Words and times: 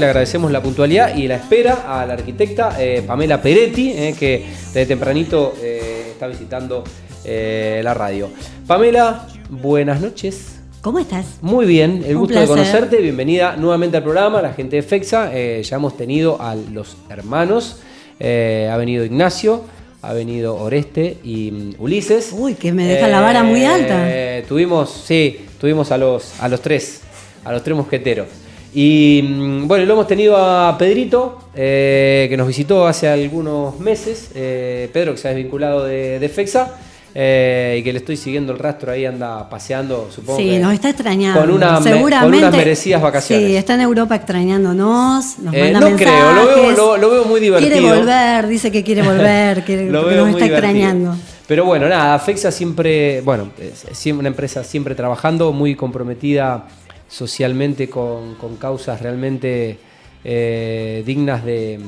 Le 0.00 0.06
agradecemos 0.06 0.52
la 0.52 0.62
puntualidad 0.62 1.16
y 1.16 1.26
la 1.26 1.34
espera 1.34 2.00
a 2.00 2.06
la 2.06 2.12
arquitecta 2.12 2.76
eh, 2.80 3.02
Pamela 3.04 3.42
Peretti, 3.42 3.90
eh, 3.90 4.14
que 4.16 4.46
desde 4.66 4.86
tempranito 4.86 5.54
eh, 5.60 6.10
está 6.12 6.28
visitando 6.28 6.84
la 7.24 7.94
radio. 7.94 8.30
Pamela, 8.64 9.26
buenas 9.50 10.00
noches. 10.00 10.60
¿Cómo 10.82 11.00
estás? 11.00 11.38
Muy 11.42 11.66
bien, 11.66 12.04
el 12.06 12.16
gusto 12.16 12.38
de 12.38 12.46
conocerte. 12.46 12.98
Bienvenida 12.98 13.56
nuevamente 13.56 13.96
al 13.96 14.04
programa, 14.04 14.40
la 14.40 14.52
gente 14.52 14.76
de 14.76 14.82
FEXA. 14.82 15.32
ya 15.62 15.76
hemos 15.76 15.96
tenido 15.96 16.40
a 16.40 16.54
los 16.54 16.96
hermanos, 17.10 17.80
ha 18.20 18.76
venido 18.76 19.04
Ignacio, 19.04 19.64
ha 20.02 20.12
venido 20.12 20.54
Oreste 20.58 21.18
y 21.24 21.50
mm, 21.50 21.74
Ulises. 21.80 22.32
Uy, 22.32 22.54
que 22.54 22.70
me 22.70 22.86
deja 22.86 23.08
la 23.08 23.20
vara 23.20 23.42
muy 23.42 23.64
alta. 23.64 24.06
tuvimos, 24.46 24.92
sí, 25.04 25.40
tuvimos 25.60 25.90
a 25.90 25.98
los, 25.98 26.40
a 26.40 26.48
los 26.48 26.60
tres, 26.60 27.00
a 27.44 27.50
los 27.50 27.64
tres 27.64 27.76
mosqueteros. 27.76 28.28
Y 28.74 29.22
mm, 29.22 29.66
bueno, 29.66 29.84
lo 29.86 29.94
hemos 29.94 30.06
tenido 30.06 30.36
a 30.36 30.76
Pedrito, 30.76 31.38
eh, 31.54 32.26
que 32.28 32.36
nos 32.36 32.46
visitó 32.46 32.86
hace 32.86 33.08
algunos 33.08 33.78
meses. 33.80 34.30
Eh, 34.34 34.90
Pedro, 34.92 35.12
que 35.12 35.18
se 35.18 35.28
ha 35.28 35.30
desvinculado 35.30 35.84
de, 35.84 36.30
FEXA. 36.32 36.74
Eh, 37.14 37.78
y 37.80 37.82
que 37.82 37.92
le 37.92 37.98
estoy 38.00 38.16
siguiendo 38.16 38.52
el 38.52 38.58
rastro 38.58 38.92
ahí, 38.92 39.06
anda 39.06 39.48
paseando, 39.48 40.08
supongo. 40.10 40.38
Sí, 40.38 40.58
nos 40.58 40.74
está 40.74 40.90
extrañando. 40.90 41.40
Con, 41.40 41.50
una, 41.50 41.80
Seguramente, 41.82 42.46
unas 42.46 42.56
merecidas 42.56 43.00
vacaciones. 43.00 43.46
Sí, 43.46 43.56
está 43.56 43.74
en 43.74 43.80
Europa 43.80 44.14
extrañándonos. 44.14 45.38
Nos 45.38 45.54
manda 45.56 45.80
no 45.80 45.96
creo, 45.96 46.32
lo 46.34 46.46
veo, 46.46 46.96
lo, 46.98 47.10
veo, 47.10 47.24
muy 47.24 47.40
divertido. 47.40 47.72
Quiere 47.72 47.96
volver, 47.96 48.46
dice 48.46 48.70
que 48.70 48.84
quiere 48.84 49.02
volver, 49.02 49.64
que 49.66 49.84
nos 49.84 50.28
está 50.28 50.46
extrañando. 50.46 51.16
Pero 51.48 51.64
bueno, 51.64 51.88
nada, 51.88 52.18
FEXA 52.18 52.52
siempre, 52.52 53.22
bueno, 53.22 53.48
es 53.58 54.06
una 54.06 54.28
empresa 54.28 54.62
siempre 54.62 54.94
trabajando, 54.94 55.50
muy 55.50 55.74
comprometida 55.74 56.66
socialmente 57.08 57.88
con, 57.88 58.36
causas 58.60 59.00
realmente 59.00 59.78
eh, 60.24 61.02
dignas 61.04 61.44
de, 61.44 61.80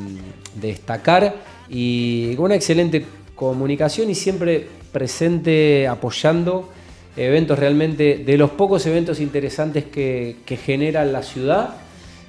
destacar 0.55 1.37
y 1.69 2.34
con 2.34 2.47
una 2.47 2.56
excelente 2.56 3.05
comunicación 3.34 4.11
y 4.11 4.14
siempre 4.14 4.67
presente 4.92 5.86
apoyando 5.86 6.70
eventos 7.17 7.59
realmente, 7.59 8.19
de 8.25 8.36
los 8.39 8.50
pocos 8.50 8.84
eventos 8.86 9.20
interesantes 9.20 9.84
que, 9.84 10.36
genera 10.64 11.05
la 11.05 11.22
ciudad, 11.22 11.77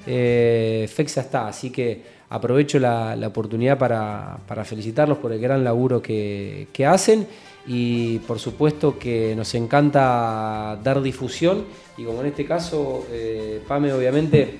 eh, 0.06 0.88
FEXA 0.92 1.20
está, 1.22 1.48
así 1.48 1.70
que 1.70 2.02
aprovecho 2.28 2.78
la, 2.78 3.16
oportunidad 3.26 3.78
para, 3.78 4.38
felicitarlos 4.64 5.18
por 5.18 5.32
el 5.32 5.40
gran 5.40 5.64
laburo 5.64 6.02
que, 6.02 6.68
que 6.72 6.86
hacen 6.86 7.26
y 7.66 8.18
por 8.20 8.38
supuesto 8.38 8.98
que 8.98 9.34
nos 9.36 9.54
encanta 9.54 10.78
dar 10.82 11.00
difusión 11.00 11.64
y 11.96 12.04
como 12.04 12.20
en 12.20 12.28
este 12.28 12.44
caso, 12.44 13.06
eh, 13.10 13.62
PAME 13.66 13.92
obviamente 13.92 14.58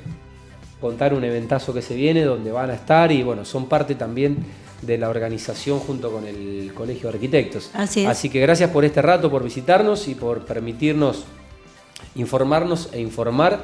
contar 0.80 1.14
un 1.14 1.24
eventazo 1.24 1.72
que 1.72 1.82
se 1.82 1.94
viene 1.94 2.24
donde 2.24 2.52
van 2.52 2.70
a 2.70 2.74
estar 2.74 3.10
y 3.10 3.22
bueno, 3.22 3.44
son 3.44 3.68
parte 3.68 3.94
también 3.94 4.36
de 4.82 4.98
la 4.98 5.08
organización 5.08 5.78
junto 5.78 6.10
con 6.10 6.26
el 6.26 6.72
Colegio 6.74 7.08
de 7.08 7.16
Arquitectos. 7.16 7.70
Así, 7.74 8.04
Así 8.04 8.28
que 8.28 8.40
gracias 8.40 8.70
por 8.70 8.84
este 8.84 9.00
rato, 9.00 9.30
por 9.30 9.44
visitarnos 9.44 10.08
y 10.08 10.14
por 10.14 10.44
permitirnos 10.44 11.24
informarnos 12.16 12.88
e 12.92 13.00
informar 13.00 13.60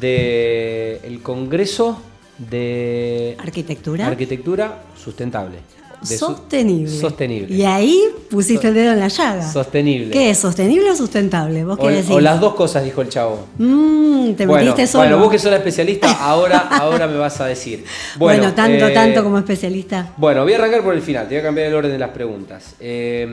del 0.00 1.20
Congreso 1.22 2.00
de 2.38 3.36
Arquitectura. 3.38 4.06
Arquitectura 4.06 4.84
Sustentable 4.96 5.81
sostenible. 6.02 6.88
Sostenible. 6.90 7.54
Y 7.54 7.64
ahí 7.64 8.02
pusiste 8.30 8.68
el 8.68 8.74
dedo 8.74 8.92
en 8.92 9.00
la 9.00 9.08
llaga. 9.08 9.50
Sostenible. 9.50 10.10
¿Qué 10.10 10.30
es? 10.30 10.38
¿Sostenible 10.38 10.90
o 10.90 10.96
sustentable? 10.96 11.64
¿Vos 11.64 11.78
o, 11.80 11.86
qué 11.86 11.94
decís? 11.94 12.10
o 12.10 12.20
las 12.20 12.40
dos 12.40 12.54
cosas, 12.54 12.84
dijo 12.84 13.02
el 13.02 13.08
chavo. 13.08 13.46
Mmm, 13.58 14.32
te 14.34 14.46
bueno, 14.46 14.64
metiste 14.64 14.86
solo. 14.86 15.04
Bueno, 15.04 15.18
vos 15.18 15.30
que 15.30 15.38
sos 15.38 15.50
la 15.50 15.58
especialista, 15.58 16.12
ahora, 16.12 16.58
ahora 16.70 17.06
me 17.06 17.16
vas 17.16 17.40
a 17.40 17.46
decir. 17.46 17.84
Bueno, 18.18 18.52
tanto, 18.54 18.86
eh, 18.86 18.92
tanto 18.92 19.24
como 19.24 19.38
especialista. 19.38 20.12
Bueno, 20.16 20.42
voy 20.42 20.52
a 20.52 20.56
arrancar 20.56 20.82
por 20.82 20.94
el 20.94 21.02
final, 21.02 21.28
te 21.28 21.34
voy 21.34 21.40
a 21.40 21.42
cambiar 21.42 21.68
el 21.68 21.74
orden 21.74 21.92
de 21.92 21.98
las 21.98 22.10
preguntas. 22.10 22.74
Eh, 22.78 23.26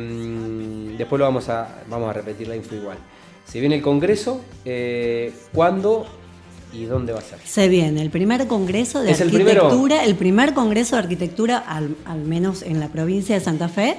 después 0.97 1.19
lo 1.19 1.25
vamos 1.25 1.47
a, 1.49 1.67
vamos 1.89 2.09
a 2.09 2.13
repetir 2.13 2.47
la 2.47 2.55
info 2.55 2.75
igual. 2.75 2.97
Se 3.45 3.59
viene 3.59 3.75
el 3.75 3.81
Congreso, 3.81 4.41
eh, 4.63 5.31
¿cuándo 5.53 6.05
¿Y 6.73 6.85
dónde 6.85 7.13
va 7.13 7.19
a 7.19 7.21
ser? 7.21 7.39
Se 7.43 7.67
viene 7.67 8.01
el 8.01 8.09
primer 8.09 8.47
congreso 8.47 9.01
de 9.01 9.11
arquitectura, 9.11 10.03
el, 10.03 10.15
primer 10.15 10.53
congreso 10.53 10.95
de 10.95 11.01
arquitectura, 11.01 11.57
al, 11.57 11.95
al, 12.05 12.19
menos 12.19 12.61
en 12.61 12.79
la 12.79 12.89
provincia 12.89 13.35
de 13.35 13.41
Santa 13.41 13.69
Fe, 13.69 13.97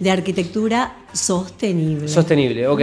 de 0.00 0.10
arquitectura 0.10 0.94
sostenible. 1.12 2.08
Sostenible, 2.08 2.66
ok. 2.66 2.80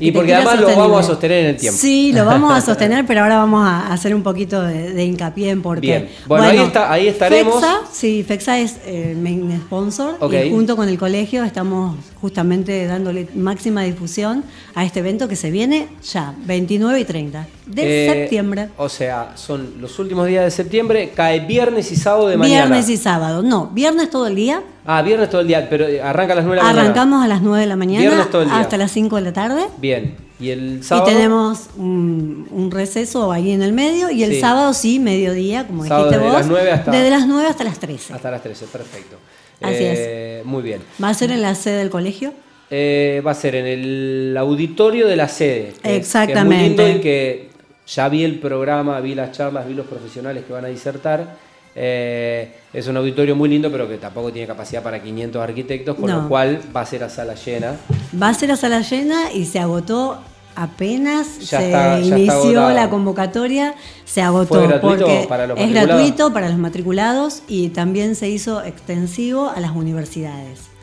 Y 0.00 0.10
porque 0.10 0.34
además 0.34 0.60
lo 0.60 0.76
vamos 0.76 1.04
a 1.04 1.08
sostener 1.08 1.44
en 1.44 1.50
el 1.50 1.56
tiempo. 1.56 1.78
Sí, 1.78 2.12
lo 2.12 2.24
vamos 2.26 2.52
a 2.52 2.60
sostener, 2.60 3.06
pero 3.06 3.22
ahora 3.22 3.36
vamos 3.36 3.64
a 3.64 3.92
hacer 3.92 4.14
un 4.14 4.22
poquito 4.22 4.60
de, 4.62 5.04
hincapié 5.04 5.50
en 5.50 5.62
por 5.62 5.80
qué. 5.80 5.86
Bien, 5.86 6.08
bueno, 6.26 6.44
ahí, 6.44 6.58
está, 6.58 6.92
ahí 6.92 7.08
estaremos. 7.08 7.54
FEXA, 7.54 7.80
sí, 7.92 8.24
FEXA 8.26 8.58
es 8.58 8.76
el 8.86 9.16
main 9.16 9.60
sponsor 9.66 10.16
y 10.32 10.50
junto 10.50 10.76
con 10.76 10.88
el 10.88 10.98
colegio 10.98 11.44
estamos 11.44 11.96
justamente 12.20 12.86
dándole 12.86 13.28
máxima 13.34 13.82
difusión 13.82 14.44
a 14.74 14.84
este 14.84 15.00
evento 15.00 15.28
que 15.28 15.36
se 15.36 15.50
viene 15.50 15.88
ya, 16.02 16.34
29 16.44 17.00
y 17.00 17.04
30 17.04 17.46
de 17.66 18.06
eh, 18.06 18.12
septiembre. 18.12 18.68
O 18.76 18.88
sea, 18.88 19.32
son 19.36 19.74
los 19.80 19.98
últimos 19.98 20.26
días 20.26 20.44
de 20.44 20.50
septiembre, 20.50 21.12
cae 21.14 21.40
viernes 21.40 21.92
y 21.92 21.96
sábado 21.96 22.28
de 22.28 22.36
mañana. 22.36 22.66
Viernes 22.66 22.88
y 22.88 22.96
sábado, 22.96 23.42
no, 23.42 23.68
viernes 23.72 24.10
todo 24.10 24.26
el 24.26 24.34
día. 24.34 24.62
Ah, 24.86 25.02
viernes 25.02 25.30
todo 25.30 25.40
el 25.40 25.46
día, 25.46 25.66
pero 25.68 25.86
arranca 26.02 26.34
a 26.34 26.36
las 26.36 26.44
9 26.44 26.60
de 26.60 26.62
la 26.62 26.72
mañana. 26.72 26.82
Arrancamos 26.82 27.24
a 27.24 27.28
las 27.28 27.42
9 27.42 27.60
de 27.60 27.66
la 27.66 27.76
mañana 27.76 28.00
viernes 28.00 28.30
todo 28.30 28.42
el 28.42 28.48
día. 28.48 28.58
hasta 28.58 28.76
las 28.76 28.92
5 28.92 29.16
de 29.16 29.22
la 29.22 29.32
tarde. 29.32 29.66
Bien. 29.78 30.14
¿Y 30.38 30.50
el 30.50 30.84
sábado? 30.84 31.10
Y 31.10 31.14
tenemos 31.14 31.70
un, 31.76 32.68
receso 32.70 33.32
ahí 33.32 33.52
en 33.52 33.62
el 33.62 33.72
medio 33.72 34.10
y 34.10 34.24
el 34.24 34.40
sábado 34.40 34.74
sí, 34.74 34.98
mediodía, 34.98 35.66
como 35.66 35.84
dijiste 35.84 36.18
vos. 36.18 36.32
Las 36.32 36.46
9 36.46 36.70
hasta, 36.70 36.90
desde 36.90 37.10
las 37.10 37.26
9 37.26 37.48
hasta 37.48 37.64
las 37.64 37.78
13. 37.78 38.12
Hasta 38.12 38.30
las 38.30 38.42
13, 38.42 38.66
perfecto. 38.66 39.16
Así 39.62 39.76
eh, 39.80 40.40
es. 40.40 40.46
Muy 40.46 40.62
bien. 40.62 40.80
¿Va 41.02 41.08
a 41.08 41.14
ser 41.14 41.30
en 41.30 41.40
la 41.40 41.54
sede 41.54 41.78
del 41.78 41.90
colegio? 41.90 42.34
Eh, 42.70 43.22
va 43.24 43.30
a 43.30 43.34
ser 43.34 43.54
en 43.54 43.66
el 43.66 44.36
auditorio 44.36 45.06
de 45.06 45.16
la 45.16 45.28
sede. 45.28 45.74
Exactamente. 45.82 46.64
es 46.64 46.70
muy 46.70 46.84
lindo 46.84 46.98
y 46.98 47.00
que 47.00 47.48
ya 47.86 48.08
vi 48.08 48.24
el 48.24 48.38
programa, 48.38 49.00
vi 49.00 49.14
las 49.14 49.32
charlas, 49.32 49.66
vi 49.66 49.74
los 49.74 49.86
profesionales 49.86 50.44
que 50.44 50.52
van 50.52 50.64
a 50.64 50.68
disertar 50.68 51.36
eh, 51.74 52.54
es 52.72 52.86
un 52.86 52.96
auditorio 52.96 53.34
muy 53.34 53.48
lindo, 53.48 53.70
pero 53.70 53.88
que 53.88 53.96
tampoco 53.98 54.32
tiene 54.32 54.46
capacidad 54.46 54.82
para 54.82 55.02
500 55.02 55.42
arquitectos, 55.42 55.96
con 55.96 56.10
lo 56.10 56.28
cual 56.28 56.60
va 56.74 56.82
a 56.82 56.86
ser 56.86 57.04
a 57.04 57.08
sala 57.08 57.34
llena. 57.34 57.76
Va 58.20 58.28
a 58.28 58.34
ser 58.34 58.50
a 58.50 58.56
sala 58.56 58.80
llena 58.80 59.32
y 59.32 59.46
se 59.46 59.58
agotó 59.58 60.18
apenas 60.56 61.26
se 61.26 62.00
inició 62.04 62.70
la 62.70 62.88
convocatoria, 62.88 63.74
se 64.04 64.22
agotó. 64.22 64.54
porque 64.80 65.22
es 65.56 65.72
gratuito 65.72 66.32
para 66.32 66.48
los 66.48 66.58
matriculados 66.58 67.42
y 67.48 67.70
también 67.70 68.14
se 68.14 68.28
hizo 68.28 68.62
extensivo 68.62 69.50
a 69.50 69.60
las 69.60 69.72
universidades. 69.72 70.73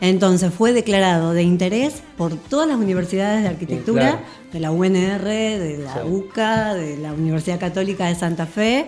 Entonces 0.00 0.52
fue 0.52 0.72
declarado 0.72 1.32
de 1.32 1.42
interés 1.42 2.02
por 2.16 2.36
todas 2.36 2.68
las 2.68 2.76
universidades 2.76 3.42
de 3.42 3.48
arquitectura, 3.48 4.20
de 4.52 4.60
la 4.60 4.70
UNR, 4.70 5.24
de 5.24 5.78
la 5.78 6.04
UCA, 6.04 6.74
de 6.74 6.96
la 6.96 7.12
Universidad 7.12 7.58
Católica 7.58 8.06
de 8.06 8.14
Santa 8.14 8.46
Fe 8.46 8.86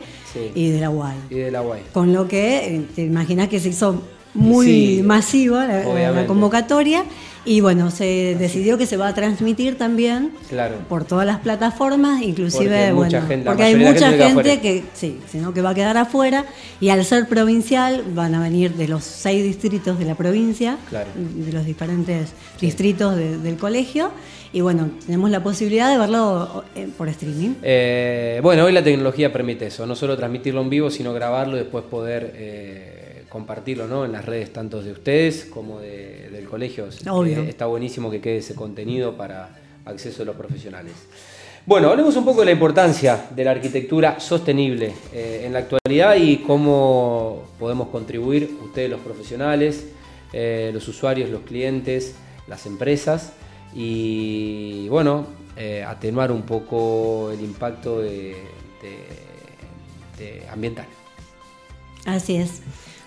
y 0.55 0.71
de 0.71 0.81
la 0.81 0.91
UAI. 0.91 1.17
Y 1.31 1.35
de 1.37 1.51
la 1.51 1.63
UAI. 1.63 1.83
Con 1.93 2.13
lo 2.13 2.29
que 2.29 2.77
eh, 2.77 2.87
te 2.95 3.03
imaginas 3.03 3.49
que 3.49 3.61
se 3.61 3.71
hizo 3.71 4.03
muy 4.35 5.03
masiva 5.03 5.67
la, 5.67 6.27
convocatoria 6.27 7.05
y 7.45 7.61
bueno, 7.61 7.91
se 7.91 8.37
decidió 8.39 8.79
que 8.79 8.87
se 8.87 8.97
va 8.97 9.09
a 9.09 9.15
transmitir 9.15 9.77
también 9.77 10.33
por 10.89 11.05
todas 11.05 11.27
las 11.27 11.41
plataformas, 11.41 12.23
inclusive 12.23 12.93
porque, 12.95 13.19
bueno, 13.19 13.45
porque 13.45 13.63
hay 13.65 13.75
mucha 13.75 14.13
gente, 14.13 14.61
que, 14.61 14.85
sí, 14.95 15.19
sino 15.29 15.53
que 15.53 15.61
va 15.61 15.71
a 15.71 15.75
quedar 15.75 15.97
afuera 15.97 16.45
y 16.81 16.91
al 16.91 17.05
ser 17.05 17.27
provincial 17.27 18.05
van 18.15 18.35
a 18.35 18.41
venir 18.41 18.75
de 18.75 18.87
los 18.87 19.03
seis 19.03 19.43
distritos 19.43 19.99
de 19.99 20.05
la 20.05 20.15
provincia, 20.15 20.79
de 21.15 21.53
los 21.53 21.65
diferentes 21.65 22.33
distritos 22.61 23.17
del 23.17 23.57
colegio. 23.57 24.11
Y 24.55 24.61
bueno, 24.61 24.91
tenemos 25.07 25.31
la 25.31 25.43
posibilidad 25.43 25.91
de 25.91 25.97
verlo 25.97 26.65
eh, 26.75 26.87
por 26.99 27.09
streaming. 27.09 27.55
Eh, 27.63 28.39
bueno, 28.43 28.65
hoy 28.65 28.73
la 28.73 28.85
tecnología 28.85 29.33
permite 29.33 29.69
eso, 29.69 29.87
no 29.87 29.97
solo 29.97 30.15
transmitirlo 30.15 30.61
en 30.61 30.69
vivo, 30.69 30.91
sino 30.91 31.15
grabarlo 31.15 31.57
y 31.57 31.61
después 31.61 31.85
poder... 31.85 32.35
Eh, 32.37 33.02
compartirlo 33.33 33.89
¿no? 33.89 34.05
en 34.05 34.13
las 34.13 34.27
redes 34.27 34.53
tanto 34.53 34.83
de 34.83 34.93
ustedes 34.93 35.47
como 35.47 35.81
del 35.81 36.45
colegio. 36.45 36.87
está 36.87 37.65
buenísimo 37.65 38.11
que 38.11 38.21
quede 38.21 38.37
ese 38.37 38.55
contenido 38.55 39.17
para 39.17 39.57
acceso 39.87 40.19
de 40.19 40.27
los 40.27 40.37
profesionales. 40.37 40.93
Bueno, 41.65 41.89
hablemos 41.89 42.15
un 42.17 42.27
poco 42.27 42.41
de 42.41 42.47
la 42.47 42.53
importancia 42.53 43.29
de 43.35 43.43
la 43.43 43.53
arquitectura 43.53 44.21
sostenible 44.21 44.93
eh, 45.15 45.45
en 45.47 45.55
la 45.55 45.61
actualidad 45.61 46.17
y 46.17 46.39
cómo 46.39 47.45
podemos 47.59 47.89
contribuir 47.89 48.55
ustedes 48.63 48.91
los 48.91 49.01
profesionales, 49.01 49.87
eh, 50.35 50.71
los 50.75 50.87
usuarios, 50.87 51.31
los 51.31 51.41
clientes, 51.43 52.15
las 52.49 52.67
empresas 52.67 53.33
y 53.75 54.89
bueno, 54.91 55.27
eh, 55.57 55.83
atenuar 55.83 56.31
un 56.33 56.43
poco 56.43 57.31
el 57.31 57.41
impacto 57.41 58.01
de 58.01 58.37
ambiental. 60.51 60.87
Así 62.05 62.37
es 62.37 62.61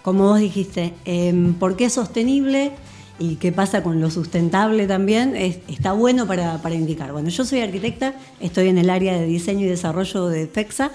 como 0.06 0.26
vos 0.26 0.40
dijiste, 0.40 0.94
em, 1.04 1.56
¿por 1.56 1.76
qué 1.76 1.90
sostenible? 1.90 2.74
y 3.18 3.38
qué 3.38 3.54
pasa 3.54 3.82
con 3.82 4.02
lo 4.02 4.12
sustentable 4.12 4.88
también, 4.88 5.38
está 5.38 5.94
bueno 5.94 6.28
para, 6.28 6.60
indicar. 6.74 7.14
Bueno, 7.14 7.30
yo 7.30 7.46
soy 7.46 7.62
arquitecta, 7.62 8.14
estoy 8.42 8.68
en 8.68 8.78
el 8.78 8.90
área 8.90 9.14
de 9.18 9.26
diseño 9.26 9.66
y 9.66 9.70
desarrollo 9.70 10.28
de 10.28 10.48
FEXA 10.48 10.92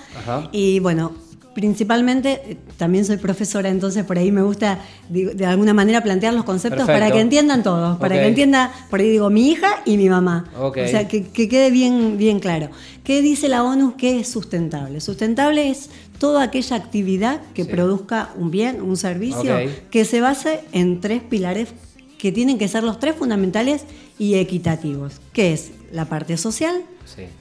y 0.53 0.81
bueno, 0.81 1.13
principalmente, 1.55 2.43
eh, 2.45 2.57
también 2.77 3.05
soy 3.05 3.17
profesora, 3.17 3.69
entonces 3.69 4.05
por 4.05 4.19
ahí 4.19 4.31
me 4.31 4.43
gusta 4.43 4.79
de, 5.09 5.47
alguna 5.47 5.75
manera 5.75 6.03
plantear 6.03 6.35
los 6.35 6.45
conceptos 6.45 6.87
para 6.87 7.11
que 7.11 7.21
entiendan 7.21 7.63
todos, 7.63 7.99
para 7.99 8.17
que 8.17 8.27
entienda, 8.27 8.71
por 8.91 9.01
ahí 9.01 9.11
digo, 9.11 9.31
mi 9.31 9.51
hija 9.51 9.83
y 9.85 9.97
mi 9.97 10.09
mamá. 10.09 10.45
O 10.59 10.73
sea, 10.73 11.09
que, 11.09 11.25
quede 11.25 11.71
bien, 11.71 12.17
bien 12.19 12.39
claro. 12.39 12.69
¿Qué 13.03 13.23
dice 13.23 13.49
la 13.49 13.65
ONU 13.65 13.97
que 13.97 14.21
es 14.21 14.29
sustentable? 14.29 15.01
Sustentable 15.01 15.71
es 15.71 15.91
toda 16.21 16.43
aquella 16.43 16.77
actividad 16.77 17.41
que 17.55 17.65
produzca 17.65 18.31
un 18.37 18.51
bien, 18.51 18.83
un 18.83 18.99
servicio, 18.99 19.57
que 19.91 20.05
se 20.05 20.21
base 20.21 20.61
en 20.71 21.01
tres 21.01 21.23
pilares 21.23 21.71
que 22.19 22.31
tienen 22.31 22.59
que 22.59 22.69
ser 22.69 22.85
los 22.85 23.01
tres 23.01 23.17
fundamentales 23.17 23.85
y 24.19 24.35
equitativos, 24.35 25.15
que 25.33 25.55
es 25.55 25.73
la 25.91 26.05
parte 26.05 26.37
social, 26.37 26.83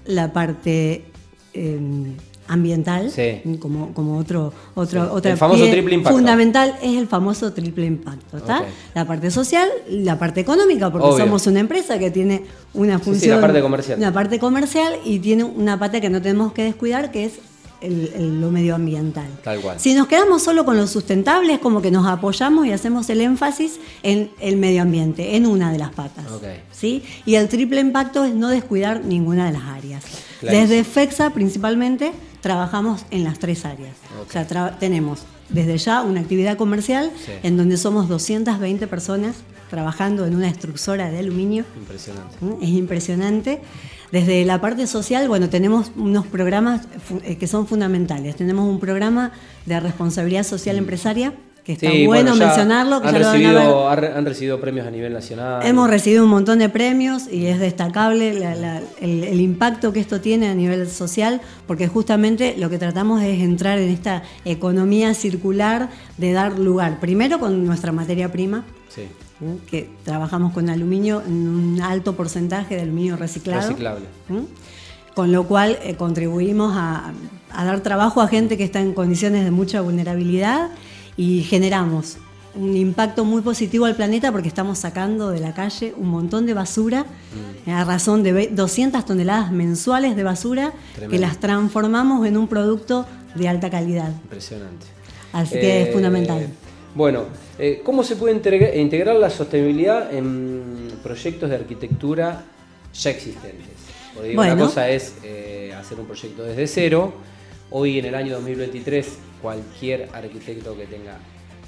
la 0.05 0.33
parte... 0.33 1.03
Em, 1.53 2.15
ambiental, 2.49 3.11
como, 3.59 3.93
como 3.93 4.17
otro, 4.17 4.51
otro 4.73 5.13
otra 5.13 5.31
el 5.31 5.37
famoso 5.37 5.69
triple 5.69 5.93
impacto. 5.93 6.17
fundamental 6.17 6.75
es 6.81 6.97
el 6.97 7.07
famoso 7.07 7.53
triple 7.53 7.85
impacto, 7.85 8.37
¿está? 8.37 8.63
La 8.95 9.05
parte 9.05 9.29
social, 9.29 9.69
la 9.87 10.17
parte 10.17 10.41
económica, 10.41 10.91
porque 10.91 11.15
somos 11.15 11.45
una 11.45 11.59
empresa 11.59 11.99
que 11.99 12.09
tiene 12.09 12.43
una 12.73 12.97
función, 12.97 13.35
la 13.35 13.41
parte 13.41 13.61
comercial. 13.61 13.99
una 13.99 14.11
parte 14.11 14.39
comercial 14.39 14.95
y 15.05 15.19
tiene 15.19 15.43
una 15.43 15.77
pata 15.77 16.01
que 16.01 16.09
no 16.09 16.23
tenemos 16.23 16.51
que 16.51 16.63
descuidar, 16.63 17.11
que 17.11 17.25
es 17.25 17.33
el, 17.81 18.41
lo 18.41 18.51
medioambiental. 18.51 19.27
Tal 19.43 19.59
cual. 19.61 19.79
Si 19.79 19.93
nos 19.93 20.07
quedamos 20.07 20.43
solo 20.43 20.65
con 20.65 20.77
lo 20.77 20.87
sustentable, 20.87 21.53
es 21.53 21.59
como 21.59 21.81
que 21.81 21.91
nos 21.91 22.07
apoyamos 22.07 22.65
y 22.65 22.71
hacemos 22.71 23.09
el 23.09 23.21
énfasis 23.21 23.79
en 24.03 24.31
el 24.39 24.57
medio 24.57 24.81
ambiente, 24.81 25.35
en 25.35 25.45
una 25.45 25.71
de 25.71 25.79
las 25.79 25.91
patas. 25.91 26.25
¿sí? 26.71 27.03
Y 27.25 27.35
el 27.35 27.47
triple 27.49 27.81
impacto 27.81 28.23
es 28.23 28.33
no 28.33 28.49
descuidar 28.49 29.03
ninguna 29.05 29.45
de 29.45 29.53
las 29.53 29.63
áreas. 29.63 30.03
Desde 30.41 30.83
FEXA 30.83 31.31
principalmente 31.31 32.13
trabajamos 32.41 33.05
en 33.11 33.23
las 33.23 33.39
tres 33.39 33.65
áreas. 33.65 33.95
O 34.27 34.31
sea, 34.31 34.47
tenemos 34.79 35.23
desde 35.49 35.77
ya 35.77 36.01
una 36.01 36.21
actividad 36.21 36.57
comercial 36.57 37.11
en 37.43 37.57
donde 37.57 37.77
somos 37.77 38.07
220 38.07 38.87
personas 38.87 39.35
trabajando 39.69 40.25
en 40.25 40.35
una 40.35 40.49
extrusora 40.49 41.09
de 41.09 41.19
aluminio. 41.19 41.63
Impresionante. 41.77 42.35
¿Mm? 42.41 42.63
Es 42.63 42.69
impresionante. 42.69 43.61
Desde 44.11 44.43
la 44.43 44.59
parte 44.59 44.87
social, 44.87 45.27
bueno, 45.27 45.49
tenemos 45.49 45.91
unos 45.95 46.25
programas 46.25 46.87
eh, 47.23 47.37
que 47.37 47.47
son 47.47 47.67
fundamentales. 47.67 48.35
Tenemos 48.35 48.67
un 48.67 48.79
programa 48.79 49.31
de 49.65 49.79
responsabilidad 49.79 50.43
social 50.43 50.75
mm. 50.75 50.79
empresaria 50.79 51.33
que 51.63 51.73
está 51.73 51.89
bueno, 52.07 52.35
mencionarlo. 52.35 52.95
han, 53.03 53.13
recibido, 53.13 53.89
han, 53.89 54.25
recibido 54.25 54.59
premios 54.59 54.87
a 54.87 54.91
nivel 54.91 55.13
nacional. 55.13 55.63
Hemos 55.63 55.87
recibido 55.87 56.23
un 56.23 56.29
montón 56.31 56.57
de 56.57 56.69
premios 56.69 57.31
y 57.31 57.45
es 57.45 57.59
destacable 57.59 58.29
el, 59.01 59.39
impacto 59.39 59.93
que 59.93 59.99
esto 59.99 60.19
tiene 60.19 60.49
a 60.49 60.55
nivel 60.55 60.89
social, 60.89 61.41
porque 61.67 61.87
justamente 61.87 62.55
lo 62.57 62.71
que 62.71 62.79
tratamos 62.79 63.21
es 63.21 63.41
entrar 63.41 63.77
en 63.77 63.89
esta 63.89 64.23
economía 64.45 65.13
circular 65.13 65.89
de 66.17 66.31
dar 66.31 66.57
lugar, 66.57 66.99
primero 66.99 67.39
con 67.39 67.63
nuestra 67.65 67.91
materia 67.91 68.31
prima. 68.31 68.63
Sí 68.87 69.03
que 69.69 69.89
trabajamos 70.03 70.53
con 70.53 70.69
aluminio 70.69 71.21
en 71.25 71.47
un 71.47 71.81
alto 71.81 72.15
porcentaje 72.15 72.75
de 72.75 72.81
aluminio 72.81 73.15
reciclado. 73.15 73.61
Reciclable. 73.61 74.05
Con 75.15 75.31
lo 75.31 75.47
cual 75.47 75.79
eh, 75.81 75.95
contribuimos 75.95 76.73
a, 76.75 77.13
dar 77.53 77.79
trabajo 77.81 78.21
a 78.21 78.27
gente 78.27 78.57
que 78.57 78.63
está 78.63 78.81
en 78.81 78.93
condiciones 78.93 79.43
de 79.43 79.51
mucha 79.51 79.81
vulnerabilidad 79.81 80.69
y 81.17 81.43
generamos 81.43 82.17
un 82.55 82.75
impacto 82.75 83.25
muy 83.25 83.41
positivo 83.41 83.85
al 83.85 83.95
planeta 83.95 84.31
porque 84.31 84.47
estamos 84.47 84.79
sacando 84.79 85.29
de 85.29 85.39
la 85.39 85.53
calle 85.53 85.93
un 85.97 86.09
montón 86.09 86.45
de 86.45 86.53
basura, 86.53 87.05
mm. 87.65 87.69
a 87.69 87.85
razón 87.85 88.23
de 88.23 88.47
200 88.47 89.05
toneladas 89.05 89.51
mensuales 89.51 90.15
de 90.15 90.23
basura 90.23 90.73
que 91.09 91.19
las 91.19 91.39
transformamos 91.39 92.25
en 92.27 92.37
un 92.37 92.47
producto 92.47 93.05
de 93.35 93.47
alta 93.47 93.69
calidad. 93.69 94.11
Impresionante. 94.23 94.85
Así 95.31 95.53
que 95.53 95.83
es 95.83 95.89
eh, 95.89 95.91
fundamental. 95.93 96.49
Bueno, 96.95 97.25
eh, 97.59 97.81
¿cómo 97.83 98.03
se 98.03 98.15
puede 98.15 98.33
integrar 98.79 99.15
la 99.15 99.29
sostenibilidad 99.29 100.13
en 100.13 100.89
proyectos 101.03 101.49
de 101.49 101.55
arquitectura 101.55 102.43
ya 102.93 103.09
existentes? 103.11 103.67
Porque 104.15 104.35
una 104.35 104.57
cosa 104.57 104.89
es 104.89 105.15
eh, 105.23 105.73
hacer 105.77 105.99
un 105.99 106.07
proyecto 106.07 106.43
desde 106.43 106.67
cero. 106.67 107.13
Hoy 107.71 107.99
en 107.99 108.05
el 108.05 108.15
año 108.15 108.33
2023 108.33 109.07
cualquier 109.41 110.09
arquitecto 110.13 110.75
que 110.75 110.87
tenga 110.87 111.19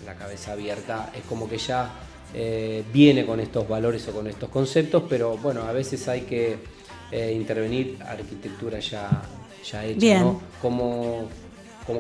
la 0.06 0.16
cabeza 0.16 0.54
abierta 0.54 1.12
es 1.16 1.24
como 1.26 1.48
que 1.48 1.60
ya 1.60 1.92
eh, 2.34 2.84
viene 2.92 3.26
con 3.26 3.40
estos 3.40 3.68
valores 3.70 4.08
o 4.08 4.12
con 4.12 4.26
estos 4.26 4.50
conceptos, 4.50 5.04
pero 5.08 5.38
bueno, 5.38 5.62
a 5.62 5.72
veces 5.72 6.08
hay 6.08 6.22
que 6.22 6.82
intervenir 7.14 7.98
arquitectura 8.08 8.80
ya, 8.80 9.22
ya 9.70 9.86
hecha, 9.86 10.22
¿no? 10.22 10.42
Como 10.62 11.28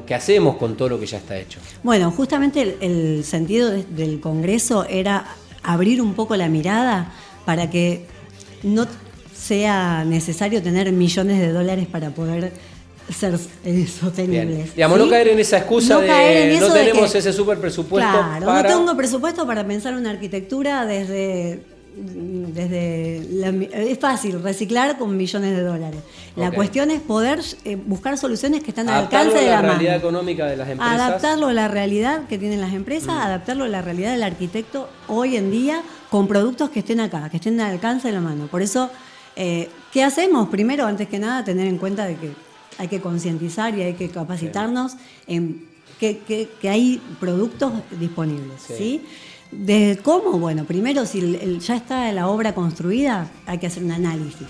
¿qué 0.06 0.16
hacemos 0.16 0.58
con 0.58 0.76
todo 0.76 0.90
lo 0.90 1.00
que 1.00 1.06
ya 1.06 1.18
está 1.18 1.38
hecho? 1.38 1.60
Bueno, 1.84 2.12
justamente 2.12 2.78
el, 2.82 3.24
sentido 3.24 3.72
del 3.72 4.20
Congreso 4.20 4.86
era 4.90 5.26
abrir 5.64 6.02
un 6.02 6.14
poco 6.14 6.36
la 6.36 6.50
mirada 6.50 7.12
para 7.46 7.70
que 7.70 8.06
no 8.64 8.88
sea 9.34 10.04
necesario 10.06 10.62
tener 10.62 10.92
millones 10.92 11.40
de 11.40 11.52
dólares 11.52 11.88
para 11.88 12.12
poder 12.12 12.54
ser 13.10 13.38
eh, 13.66 13.88
sostenibles. 13.88 14.76
Digamos, 14.76 15.00
no 15.00 15.10
caer 15.10 15.30
en 15.30 15.40
esa 15.40 15.58
excusa 15.58 16.00
de 16.00 16.58
no 16.60 16.72
tenemos 16.72 17.14
ese 17.14 17.34
super 17.34 17.60
presupuesto. 17.60 18.10
Claro, 18.10 18.46
no 18.46 18.64
tengo 18.64 18.98
presupuesto 18.98 19.46
para 19.46 19.66
pensar 19.66 19.96
una 19.96 20.12
arquitectura 20.12 20.86
desde 20.86 21.64
desde 21.94 23.92
es 23.92 24.00
fácil 24.00 24.42
reciclar 24.42 24.98
con 24.98 25.16
millones 25.18 25.56
de 25.56 25.62
dólares. 25.62 26.00
La 26.36 26.52
cuestión 26.52 26.90
es 26.92 27.02
poder 27.02 27.42
eh, 27.66 27.76
buscar 27.76 28.18
soluciones 28.18 28.64
que 28.64 28.72
están 28.72 28.90
al 28.90 29.04
alcance 29.04 29.38
de 29.38 29.48
la, 29.48 29.62
la 29.62 29.62
realidad 29.62 29.96
económica 29.98 30.46
de 30.46 30.58
las 30.58 30.70
empresas. 30.70 31.00
Adaptarlo 31.00 31.48
a 31.48 31.54
la 31.54 31.68
realidad 31.68 32.28
que 32.28 32.38
tienen 32.38 32.62
las 32.62 32.74
empresas, 32.74 33.16
mm. 33.16 33.22
adaptarlo 33.22 33.66
a 33.66 33.68
la 33.68 33.82
realidad 33.82 34.12
del 34.12 34.24
arquitecto 34.24 34.90
hoy 35.08 35.36
en 35.36 35.52
día 35.52 35.82
con 36.10 36.28
productos 36.28 36.70
que 36.70 36.80
estén 36.80 37.00
acá, 37.00 37.30
que 37.30 37.38
estén 37.38 37.60
al 37.60 37.72
alcance 37.72 38.08
de 38.08 38.14
la 38.14 38.22
mano. 38.22 38.48
Por 38.48 38.62
eso, 38.62 38.90
eh, 39.36 39.70
¿qué 39.92 40.04
hacemos? 40.04 40.50
Primero, 40.50 40.86
antes 40.86 41.08
que 41.08 41.20
nada, 41.20 41.44
tener 41.44 41.68
en 41.68 41.78
cuenta 41.78 42.06
de 42.06 42.16
que 42.16 42.32
hay 42.78 42.88
que 42.88 43.02
concientizar 43.02 43.78
y 43.78 43.82
hay 43.82 43.94
que 43.94 44.10
capacitarnos 44.10 44.94
en 45.28 45.70
que, 46.00 46.50
hay 46.64 47.02
productos 47.20 47.74
disponibles. 48.00 48.62
¿sí? 48.62 49.04
¿De 49.52 50.00
cómo? 50.02 50.40
Bueno, 50.40 50.64
primero, 50.64 51.06
si 51.06 51.60
ya 51.60 51.76
está 51.76 52.12
la 52.12 52.30
obra 52.30 52.56
construida, 52.56 53.30
hay 53.46 53.58
que 53.58 53.68
hacer 53.68 53.84
un 53.84 53.92
análisis. 53.92 54.48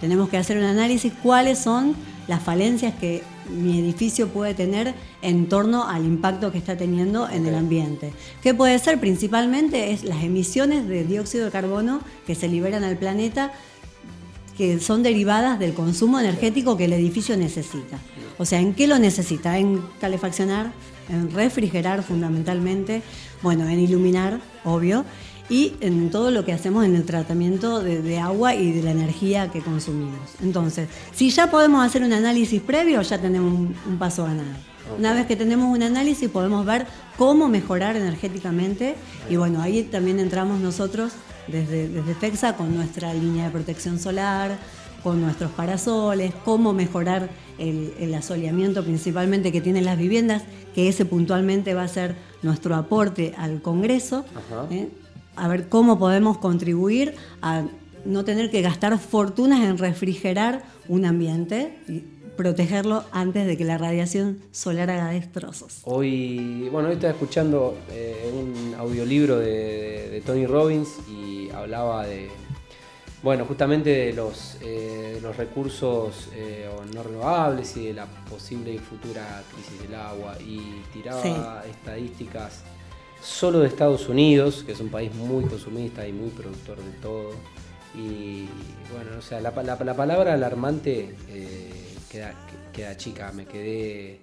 Tenemos 0.00 0.28
que 0.28 0.36
hacer 0.36 0.58
un 0.58 0.64
análisis 0.64 1.12
cuáles 1.22 1.58
son 1.58 1.94
las 2.28 2.42
falencias 2.42 2.94
que 2.94 3.22
mi 3.50 3.78
edificio 3.78 4.28
puede 4.28 4.54
tener 4.54 4.94
en 5.22 5.48
torno 5.48 5.88
al 5.88 6.04
impacto 6.04 6.52
que 6.52 6.58
está 6.58 6.76
teniendo 6.76 7.28
en 7.28 7.46
el 7.46 7.54
ambiente. 7.54 8.12
¿Qué 8.42 8.54
puede 8.54 8.78
ser? 8.78 9.00
Principalmente 9.00 9.92
es 9.92 10.04
las 10.04 10.22
emisiones 10.22 10.88
de 10.88 11.04
dióxido 11.04 11.46
de 11.46 11.50
carbono 11.50 12.00
que 12.26 12.34
se 12.34 12.48
liberan 12.48 12.84
al 12.84 12.96
planeta 12.96 13.52
que 14.56 14.78
son 14.78 15.02
derivadas 15.02 15.58
del 15.58 15.74
consumo 15.74 16.20
energético 16.20 16.76
que 16.76 16.84
el 16.84 16.92
edificio 16.92 17.36
necesita. 17.36 17.98
O 18.38 18.44
sea, 18.44 18.60
¿en 18.60 18.74
qué 18.74 18.86
lo 18.86 18.98
necesita? 18.98 19.58
En 19.58 19.82
calefaccionar, 20.00 20.72
en 21.08 21.30
refrigerar 21.30 22.02
fundamentalmente, 22.02 23.02
bueno, 23.44 23.68
en 23.68 23.78
iluminar, 23.78 24.40
obvio, 24.64 25.04
y 25.50 25.74
en 25.80 26.10
todo 26.10 26.30
lo 26.30 26.46
que 26.46 26.54
hacemos 26.54 26.84
en 26.86 26.96
el 26.96 27.04
tratamiento 27.04 27.80
de, 27.80 28.18
agua 28.18 28.54
y 28.54 28.72
de 28.72 28.82
la 28.82 28.90
energía 28.90 29.50
que 29.52 29.60
consumimos. 29.60 30.30
Entonces, 30.42 30.88
si 31.12 31.28
ya 31.28 31.50
podemos 31.50 31.86
hacer 31.86 32.02
un 32.02 32.14
análisis 32.14 32.62
previo, 32.62 33.02
ya 33.02 33.20
tenemos 33.20 33.52
un, 33.52 33.98
paso 33.98 34.24
ganado. 34.24 34.48
Una 34.98 35.12
vez 35.12 35.26
que 35.26 35.36
tenemos 35.36 35.68
un 35.68 35.82
análisis 35.82 36.28
podemos 36.30 36.64
ver 36.64 36.86
cómo 37.16 37.48
mejorar 37.48 37.96
energéticamente 37.96 38.96
y 39.30 39.36
bueno, 39.36 39.60
ahí 39.60 39.82
también 39.82 40.18
entramos 40.18 40.60
nosotros 40.60 41.12
desde, 41.46 41.88
desde 41.88 42.14
FEXA 42.14 42.56
con 42.56 42.74
nuestra 42.74 43.12
línea 43.12 43.44
de 43.44 43.50
protección 43.50 43.98
solar, 43.98 44.58
con 45.04 45.20
nuestros 45.20 45.52
parasoles, 45.52 46.32
cómo 46.46 46.72
mejorar 46.72 47.28
el, 47.58 48.14
asoleamiento 48.14 48.82
principalmente 48.82 49.52
que 49.52 49.60
tienen 49.60 49.84
las 49.84 49.98
viviendas, 49.98 50.42
que 50.74 50.88
ese 50.88 51.04
puntualmente 51.04 51.74
va 51.74 51.82
a 51.82 51.88
ser 51.88 52.16
nuestro 52.44 52.76
aporte 52.76 53.34
al 53.36 53.62
Congreso, 53.62 54.24
¿eh? 54.70 54.88
a 55.34 55.48
ver 55.48 55.68
cómo 55.68 55.98
podemos 55.98 56.38
contribuir 56.38 57.14
a 57.42 57.64
no 58.04 58.24
tener 58.24 58.50
que 58.50 58.62
gastar 58.62 58.96
fortunas 58.98 59.64
en 59.64 59.78
refrigerar 59.78 60.62
un 60.88 61.06
ambiente 61.06 61.78
y 61.88 62.00
protegerlo 62.36 63.04
antes 63.12 63.46
de 63.46 63.56
que 63.56 63.64
la 63.64 63.78
radiación 63.78 64.40
solar 64.50 64.90
haga 64.90 65.10
destrozos. 65.10 65.80
Hoy, 65.84 66.68
bueno, 66.70 66.88
hoy 66.88 66.94
estaba 66.94 67.12
escuchando 67.12 67.78
eh, 67.90 68.30
un 68.32 68.74
audiolibro 68.74 69.38
de 69.38 70.22
Tony 70.26 70.46
Robbins 70.46 70.88
y 71.08 71.48
hablaba 71.50 72.06
de, 72.06 72.28
bueno, 73.24 73.46
justamente 73.46 73.88
de 73.88 74.12
los, 74.12 74.58
eh, 74.60 75.18
los 75.22 75.34
recursos 75.34 76.28
eh, 76.34 76.68
no 76.94 77.02
renovables 77.02 77.74
y 77.78 77.86
de 77.86 77.94
la 77.94 78.04
posible 78.04 78.74
y 78.74 78.78
futura 78.78 79.42
crisis 79.50 79.80
del 79.80 79.94
agua 79.94 80.36
y 80.38 80.82
tiraba 80.92 81.64
estadísticas 81.66 82.62
solo 83.22 83.60
de 83.60 83.68
Estados 83.68 84.10
Unidos, 84.10 84.62
que 84.66 84.72
es 84.72 84.80
un 84.80 84.90
país 84.90 85.14
muy 85.14 85.44
consumista 85.46 86.06
y 86.06 86.12
muy 86.12 86.28
productor 86.28 86.76
de 86.76 86.90
todo. 87.00 87.30
Y 87.94 88.46
bueno, 88.92 89.18
o 89.18 89.22
sea, 89.22 89.40
la, 89.40 89.52
palabra 89.54 90.34
alarmante 90.34 91.16
eh, 91.30 91.94
queda, 92.10 92.34
queda 92.74 92.94
chica, 92.98 93.32
me 93.32 93.46
quedé 93.46 94.20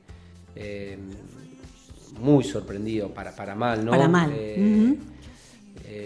muy 2.19 2.43
sorprendido, 2.43 3.09
para, 3.09 3.35
para 3.35 3.55
mal, 3.55 3.83
¿no? 3.83 3.91
Para 3.91 4.07
mal. 4.07 4.31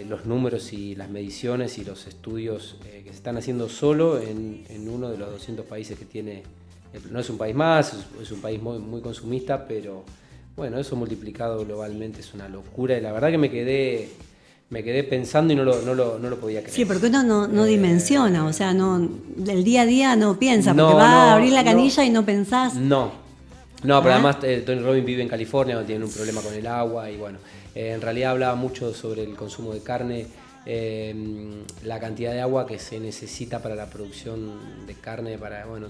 Los 0.08 0.26
números 0.26 0.72
y 0.72 0.94
las 0.94 1.10
mediciones 1.10 1.78
y 1.78 1.84
los 1.84 2.06
estudios 2.06 2.76
que 2.82 3.04
se 3.04 3.10
están 3.10 3.36
haciendo 3.36 3.68
solo 3.68 4.20
en, 4.20 4.64
en, 4.68 4.88
uno 4.88 5.10
de 5.10 5.18
los 5.18 5.30
200 5.30 5.64
países 5.66 5.98
que 5.98 6.04
tiene, 6.04 6.42
no 7.10 7.20
es 7.20 7.30
un 7.30 7.38
país 7.38 7.54
más, 7.54 7.94
es, 8.20 8.30
un 8.30 8.40
país 8.40 8.60
muy, 8.60 8.78
muy 8.78 9.00
consumista, 9.00 9.66
pero 9.66 10.04
bueno, 10.56 10.78
eso 10.78 10.96
multiplicado 10.96 11.64
globalmente 11.64 12.20
es 12.20 12.34
una 12.34 12.48
locura 12.48 12.96
y 12.96 13.00
la 13.00 13.12
verdad 13.12 13.30
que 13.30 13.38
me 13.38 13.50
quedé 13.50 14.08
me 14.68 14.82
quedé 14.82 15.04
pensando 15.04 15.52
y 15.52 15.56
no 15.56 15.64
lo, 15.64 15.80
no 15.82 15.94
lo, 15.94 16.18
no 16.18 16.28
lo 16.28 16.40
podía 16.40 16.60
creer. 16.60 16.74
Sí, 16.74 16.84
porque 16.84 17.06
uno 17.06 17.22
no, 17.22 17.46
no 17.46 17.64
eh, 17.64 17.68
dimensiona, 17.68 18.44
o 18.46 18.52
sea, 18.52 18.74
no 18.74 18.98
del 19.36 19.62
día 19.62 19.82
a 19.82 19.86
día 19.86 20.16
no 20.16 20.38
piensa, 20.38 20.74
porque 20.74 20.94
va 20.94 21.30
a 21.30 21.34
abrir 21.34 21.52
la 21.52 21.64
canilla 21.64 22.04
y 22.04 22.10
no 22.10 22.24
pensás. 22.24 22.74
No, 22.74 23.12
no, 23.84 24.02
pero 24.02 24.14
¿Ah? 24.14 24.16
además 24.16 24.38
eh, 24.42 24.64
Tony 24.66 24.80
Robbins 24.80 25.06
vive 25.06 25.22
en 25.22 25.28
California, 25.28 25.76
donde 25.76 25.86
tiene 25.86 26.04
un 26.04 26.10
problema 26.10 26.40
con 26.40 26.52
el 26.52 26.66
agua 26.66 27.08
y 27.10 27.16
bueno, 27.16 27.38
eh, 27.76 27.92
en 27.92 28.00
realidad 28.00 28.32
hablaba 28.32 28.54
mucho 28.56 28.92
sobre 28.92 29.22
el 29.22 29.36
consumo 29.36 29.72
de 29.72 29.80
carne, 29.80 30.26
la 31.84 32.00
cantidad 32.00 32.32
de 32.32 32.40
agua 32.40 32.66
que 32.66 32.80
se 32.80 32.98
necesita 32.98 33.62
para 33.62 33.76
la 33.76 33.86
producción 33.86 34.84
de 34.84 34.94
carne, 34.94 35.38
para, 35.38 35.64
bueno, 35.64 35.86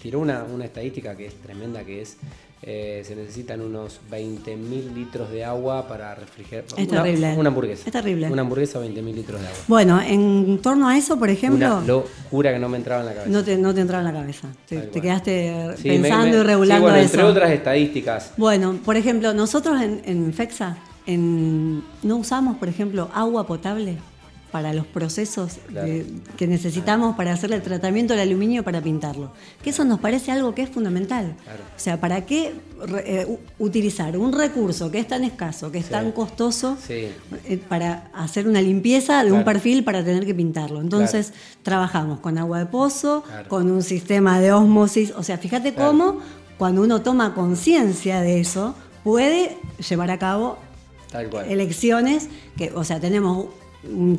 tiró 0.00 0.20
una, 0.20 0.44
una 0.44 0.66
estadística 0.66 1.16
que 1.16 1.26
es 1.26 1.34
tremenda, 1.34 1.82
que 1.82 2.02
es 2.02 2.16
eh, 2.60 3.04
se 3.06 3.14
necesitan 3.14 3.60
unos 3.60 4.00
20.000 4.10 4.92
litros 4.92 5.30
de 5.30 5.44
agua 5.44 5.86
para 5.86 6.16
refrigerar. 6.16 6.64
Es 6.64 6.88
una, 6.88 7.02
terrible. 7.02 7.34
Una 7.36 7.48
hamburguesa. 7.50 7.82
Es 7.86 7.92
terrible. 7.92 8.28
Una 8.28 8.42
hamburguesa, 8.42 8.80
20.000 8.80 9.14
litros 9.14 9.40
de 9.40 9.46
agua. 9.46 9.60
Bueno, 9.68 10.00
en 10.00 10.58
torno 10.60 10.88
a 10.88 10.98
eso, 10.98 11.16
por 11.16 11.30
ejemplo. 11.30 11.78
Una 11.78 11.86
locura 11.86 12.52
que 12.52 12.58
no 12.58 12.68
me 12.68 12.78
entraba 12.78 13.02
en 13.02 13.06
la 13.06 13.14
cabeza. 13.14 13.30
No 13.30 13.44
te, 13.44 13.56
no 13.56 13.72
te 13.72 13.80
entraba 13.80 14.08
en 14.08 14.12
la 14.12 14.20
cabeza. 14.20 14.48
Te, 14.66 14.90
quedaste 14.90 15.76
pensando 15.80 16.38
y 16.38 16.42
regulando 16.42 16.88
sí, 16.88 16.92
bueno, 16.92 17.04
Entre 17.04 17.22
otras 17.22 17.50
estadísticas. 17.52 18.32
Bueno, 18.36 18.76
por 18.84 18.96
ejemplo, 18.96 19.32
nosotros 19.32 19.80
en, 19.80 20.02
en 20.04 20.32
FEXA 20.32 20.78
en, 21.08 21.82
no 22.02 22.16
usamos, 22.18 22.58
por 22.58 22.68
ejemplo, 22.68 23.08
agua 23.14 23.46
potable 23.46 23.96
para 24.52 24.72
los 24.72 24.86
procesos 24.86 25.58
que 26.36 26.46
necesitamos 26.46 27.16
para 27.16 27.32
hacer 27.32 27.52
el 27.52 27.62
tratamiento 27.62 28.14
del 28.14 28.28
aluminio 28.28 28.62
para 28.62 28.80
pintarlo. 28.80 29.32
Que 29.62 29.70
eso 29.70 29.84
nos 29.84 30.00
parece 30.00 30.32
algo 30.32 30.54
que 30.54 30.62
es 30.62 30.70
fundamental. 30.70 31.34
O 31.76 31.78
sea, 31.78 32.00
¿para 32.00 32.24
qué 32.24 32.54
eh, 33.04 33.38
utilizar 33.58 34.16
un 34.16 34.32
recurso 34.32 34.90
que 34.90 35.00
es 35.00 35.08
tan 35.08 35.24
escaso, 35.24 35.70
que 35.70 35.78
es 35.78 35.88
tan 35.88 36.12
costoso, 36.12 36.78
eh, 36.88 37.60
para 37.68 38.10
hacer 38.14 38.48
una 38.48 38.62
limpieza 38.62 39.22
de 39.24 39.32
un 39.32 39.44
perfil 39.44 39.84
para 39.84 40.04
tener 40.04 40.24
que 40.24 40.34
pintarlo? 40.34 40.80
Entonces, 40.80 41.32
trabajamos 41.62 42.20
con 42.20 42.38
agua 42.38 42.58
de 42.58 42.66
pozo, 42.66 43.24
con 43.48 43.70
un 43.70 43.82
sistema 43.82 44.40
de 44.40 44.52
osmosis. 44.52 45.12
O 45.16 45.22
sea, 45.22 45.38
fíjate 45.38 45.74
cómo 45.74 46.20
cuando 46.58 46.82
uno 46.82 47.02
toma 47.02 47.34
conciencia 47.34 48.20
de 48.20 48.40
eso, 48.40 48.74
puede 49.04 49.56
llevar 49.88 50.10
a 50.10 50.18
cabo 50.18 50.58
elecciones 51.48 52.28
que, 52.56 52.72
o 52.74 52.84
sea, 52.84 53.00
tenemos 53.00 53.46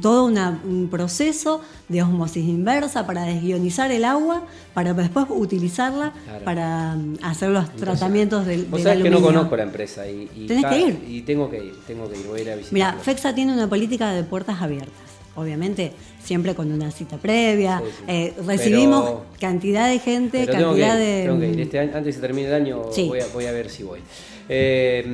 todo 0.02 0.26
un 0.26 0.88
proceso 0.90 1.62
de 1.90 2.02
osmosis 2.02 2.46
inversa 2.46 3.06
para 3.06 3.24
desguionizar 3.24 3.92
el 3.92 4.06
agua, 4.06 4.44
para 4.74 4.94
después 4.94 5.26
utilizarla 5.30 6.14
para 6.46 6.96
mm, 6.96 7.18
hacer 7.24 7.50
los 7.50 7.70
tratamientos 7.76 8.46
del, 8.46 8.66
¿Vos 8.66 8.82
sabés 8.82 9.04
que 9.04 9.10
no 9.10 9.22
conozco 9.22 9.58
la 9.58 9.64
empresa 9.64 10.08
y, 10.08 10.48
Tenés 10.48 10.66
que 10.66 10.80
ir. 10.80 11.04
Y 11.08 11.22
tengo 11.24 11.50
que 11.50 11.66
ir, 11.66 11.74
tengo 11.86 12.10
que 12.10 12.18
ir, 12.18 12.26
voy 12.28 12.40
a 12.40 12.42
ir 12.44 12.50
a 12.52 12.56
visitar. 12.56 12.74
Mira, 12.74 12.94
FEXA 13.02 13.36
tiene 13.36 13.54
una 13.54 13.68
política 13.68 14.12
de 14.12 14.24
puertas 14.24 14.62
abiertas. 14.62 14.94
Obviamente, 15.36 15.94
siempre 16.24 16.56
con 16.56 16.72
una 16.72 16.92
cita 16.92 17.18
previa. 17.18 17.82
Eh, 18.08 18.34
recibimos 18.46 19.22
cantidad 19.40 19.90
de 19.90 20.00
gente, 20.00 20.46
cantidad 20.46 20.98
de. 20.98 21.24
Tengo 21.24 21.40
que 21.40 21.48
ir. 21.48 21.62
Este 21.62 21.80
antes 21.80 22.06
de 22.06 22.12
que 22.14 22.20
termine 22.20 22.48
el 22.48 22.54
año, 22.54 22.82
voy, 22.84 23.20
a, 23.20 23.28
voy 23.34 23.46
a 23.46 23.52
ver 23.52 23.70
si 23.70 23.84
voy. 23.84 24.00
Eh, 24.48 25.06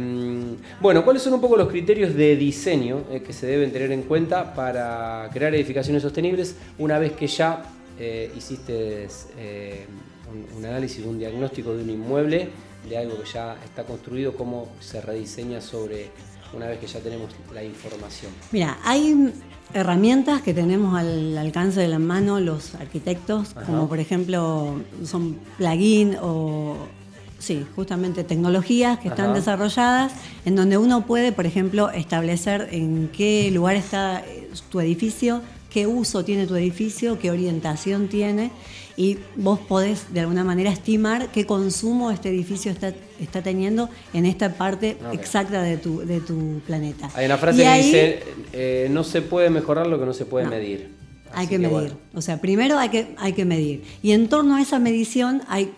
bueno, 0.79 1.03
¿cuáles 1.03 1.21
son 1.21 1.33
un 1.33 1.41
poco 1.41 1.57
los 1.57 1.67
criterios 1.67 2.15
de 2.15 2.35
diseño 2.35 3.03
eh, 3.11 3.21
que 3.21 3.33
se 3.33 3.45
deben 3.45 3.71
tener 3.71 3.91
en 3.91 4.03
cuenta 4.03 4.53
para 4.53 5.29
crear 5.33 5.53
edificaciones 5.53 6.01
sostenibles 6.01 6.55
una 6.77 6.99
vez 6.99 7.13
que 7.13 7.27
ya 7.27 7.63
hiciste 8.35 9.07
un, 10.57 10.65
análisis, 10.65 11.05
un 11.05 11.17
diagnóstico 11.17 11.73
de 11.73 11.83
un 11.83 11.89
inmueble, 11.89 12.49
de 12.89 12.97
algo 12.97 13.21
que 13.21 13.29
ya 13.29 13.55
está 13.63 13.83
construido, 13.83 14.35
cómo 14.35 14.67
se 14.81 14.99
rediseña 14.99 15.61
sobre 15.61 16.09
una 16.53 16.67
vez 16.67 16.79
que 16.79 16.87
ya 16.87 16.99
tenemos 16.99 17.29
la 17.53 17.63
información? 17.63 18.31
Mira, 18.51 18.77
hay 18.83 19.33
herramientas 19.73 20.41
que 20.41 20.53
tenemos 20.53 20.97
al 20.97 21.37
alcance 21.37 21.79
de 21.79 21.87
la 21.87 21.99
mano 21.99 22.39
los 22.39 22.75
arquitectos, 22.75 23.55
como 23.65 23.87
por 23.89 23.99
ejemplo 23.99 24.75
son 25.03 25.37
plugin 25.57 26.17
o 26.21 26.77
Sí, 27.37 27.65
justamente 27.75 28.23
tecnologías 28.23 28.97
que 28.97 29.09
están 29.09 29.33
desarrolladas 29.33 30.13
en 30.45 30.55
donde 30.55 30.77
uno 30.77 31.05
puede, 31.05 31.31
por 31.31 31.45
ejemplo, 31.45 31.91
establecer 31.91 32.69
en 32.71 33.09
qué 33.09 33.51
lugar 33.51 33.75
está 33.75 34.23
tu 34.71 34.79
edificio, 34.79 35.41
qué 35.69 35.87
uso 35.87 36.23
tiene 36.23 36.47
tu 36.47 36.55
edificio, 36.55 37.19
qué 37.19 37.31
orientación 37.31 38.07
tiene 38.07 38.51
y 38.97 39.17
vos 39.35 39.59
podés 39.59 40.13
de 40.13 40.21
alguna 40.21 40.43
manera 40.43 40.71
estimar 40.71 41.31
qué 41.31 41.45
consumo 41.45 42.11
este 42.11 42.29
edificio 42.29 42.71
está, 42.71 42.93
está 43.19 43.41
teniendo 43.41 43.89
en 44.13 44.25
esta 44.25 44.53
parte 44.53 44.97
exacta 45.11 45.61
de 45.61 45.77
tu, 45.77 45.99
de 45.99 46.21
tu 46.21 46.61
planeta. 46.65 47.09
Hay 47.15 47.25
una 47.25 47.37
frase 47.37 47.63
que 47.63 47.73
dice, 47.73 48.23
eh, 48.53 48.87
no 48.89 49.03
se 49.03 49.21
puede 49.21 49.49
mejorar 49.49 49.87
lo 49.87 49.99
que 49.99 50.05
no 50.05 50.13
se 50.13 50.25
puede 50.25 50.47
medir. 50.47 50.91
hay 51.33 51.47
que, 51.47 51.59
medir. 51.59 51.93
O 52.13 52.21
sea, 52.21 52.39
primero 52.39 52.77
hay 52.79 52.89
que, 52.89 53.07
hay 53.17 53.33
que 53.33 53.43
medir. 53.43 53.83
Y 54.01 54.11
en 54.11 54.29
torno 54.29 54.55
a 54.55 54.61
esa 54.61 54.79
medición 54.79 55.41
hay 55.47 55.71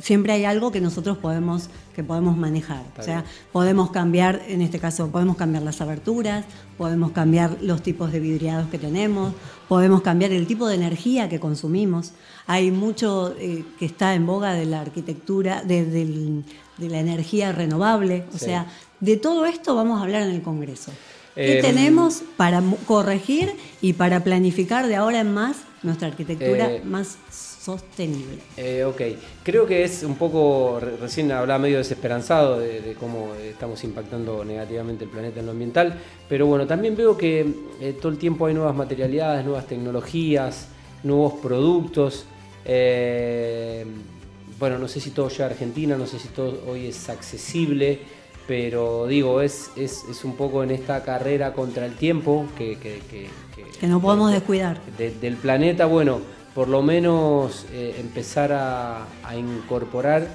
siempre 0.00 0.32
hay 0.32 0.44
algo 0.44 0.70
que 0.70 0.80
nosotros 0.80 1.18
podemos 1.18 1.68
que 1.98 2.04
podemos 2.04 2.36
manejar. 2.36 2.84
o 2.96 3.02
sea, 3.02 3.24
podemos 3.50 3.90
cambiar, 3.90 4.40
en 4.46 4.62
este 4.62 4.78
caso, 4.78 5.10
podemos 5.10 5.36
cambiar 5.36 5.64
las 5.64 5.80
aberturas, 5.80 6.44
podemos 6.76 7.10
cambiar 7.10 7.56
los 7.60 7.82
tipos 7.82 8.12
de 8.12 8.20
vidriados 8.20 8.68
que 8.68 8.78
tenemos, 8.78 9.34
podemos 9.68 10.00
cambiar 10.02 10.30
el 10.30 10.46
tipo 10.46 10.68
de 10.68 10.76
energía 10.76 11.28
que 11.28 11.40
consumimos. 11.40 12.12
Hay 12.46 12.70
mucho 12.70 13.34
eh, 13.40 13.64
que 13.80 13.86
está 13.86 14.14
en 14.14 14.26
boga 14.26 14.52
de 14.52 14.64
la 14.66 14.80
arquitectura, 14.80 15.64
de, 15.64 16.44
la 16.78 17.00
energía 17.00 17.50
renovable. 17.50 18.26
O 18.32 18.38
sea, 18.38 18.68
de 19.00 19.16
todo 19.16 19.44
esto 19.44 19.74
vamos 19.74 19.98
a 19.98 20.04
hablar 20.04 20.22
en 20.22 20.30
el 20.30 20.42
Congreso. 20.42 20.92
¿Qué 21.34 21.58
em, 21.58 21.62
tenemos 21.62 22.22
para 22.36 22.62
corregir 22.86 23.56
y 23.80 23.94
para 23.94 24.22
planificar 24.22 24.86
de 24.86 24.94
ahora 24.94 25.18
en 25.18 25.34
más 25.34 25.56
nuestra 25.82 26.06
arquitectura 26.06 26.70
eh, 26.70 26.82
más 26.84 27.18
sostenible. 27.68 28.38
Eh, 28.56 28.82
ok, 28.82 29.02
creo 29.42 29.66
que 29.66 29.84
es 29.84 30.02
un 30.02 30.14
poco, 30.14 30.80
recién 30.80 31.30
hablaba 31.32 31.58
medio 31.58 31.76
desesperanzado 31.76 32.60
de, 32.60 32.96
cómo 32.98 33.34
estamos 33.34 33.84
impactando 33.84 34.42
negativamente 34.42 35.04
el 35.04 35.10
planeta 35.10 35.40
en 35.40 35.46
lo 35.46 35.52
ambiental, 35.52 35.94
pero 36.30 36.46
bueno, 36.46 36.66
también 36.66 36.96
veo 36.96 37.18
que 37.18 37.46
eh, 37.78 37.94
todo 38.00 38.10
el 38.10 38.16
tiempo 38.16 38.46
hay 38.46 38.54
nuevas 38.54 38.74
materialidades, 38.74 39.44
nuevas 39.44 39.66
tecnologías, 39.66 40.68
nuevos 41.02 41.34
productos. 41.42 42.24
Eh, 42.64 43.84
bueno, 44.58 44.78
no 44.78 44.88
sé 44.88 44.98
si 45.00 45.10
todo 45.10 45.28
llega 45.28 45.44
a 45.44 45.48
Argentina, 45.48 45.98
no 45.98 46.06
sé 46.06 46.18
si 46.18 46.28
todo 46.28 46.62
hoy 46.66 46.86
es 46.86 47.10
accesible, 47.10 47.98
pero 48.46 49.06
digo, 49.06 49.42
es, 49.42 49.72
es, 49.76 50.24
un 50.24 50.36
poco 50.36 50.62
en 50.62 50.70
esta 50.70 51.02
carrera 51.02 51.52
contra 51.52 51.84
el 51.84 51.96
tiempo 51.96 52.46
que, 52.56 52.78
que, 52.78 53.02
que, 53.10 53.86
no 53.86 54.00
podemos 54.00 54.32
descuidar. 54.32 54.80
del 54.96 55.36
planeta, 55.36 55.84
bueno 55.84 56.37
por 56.58 56.66
lo 56.66 56.82
menos 56.82 57.66
eh, 57.70 57.94
empezar 58.00 58.50
a, 58.52 59.06
incorporar 59.36 60.26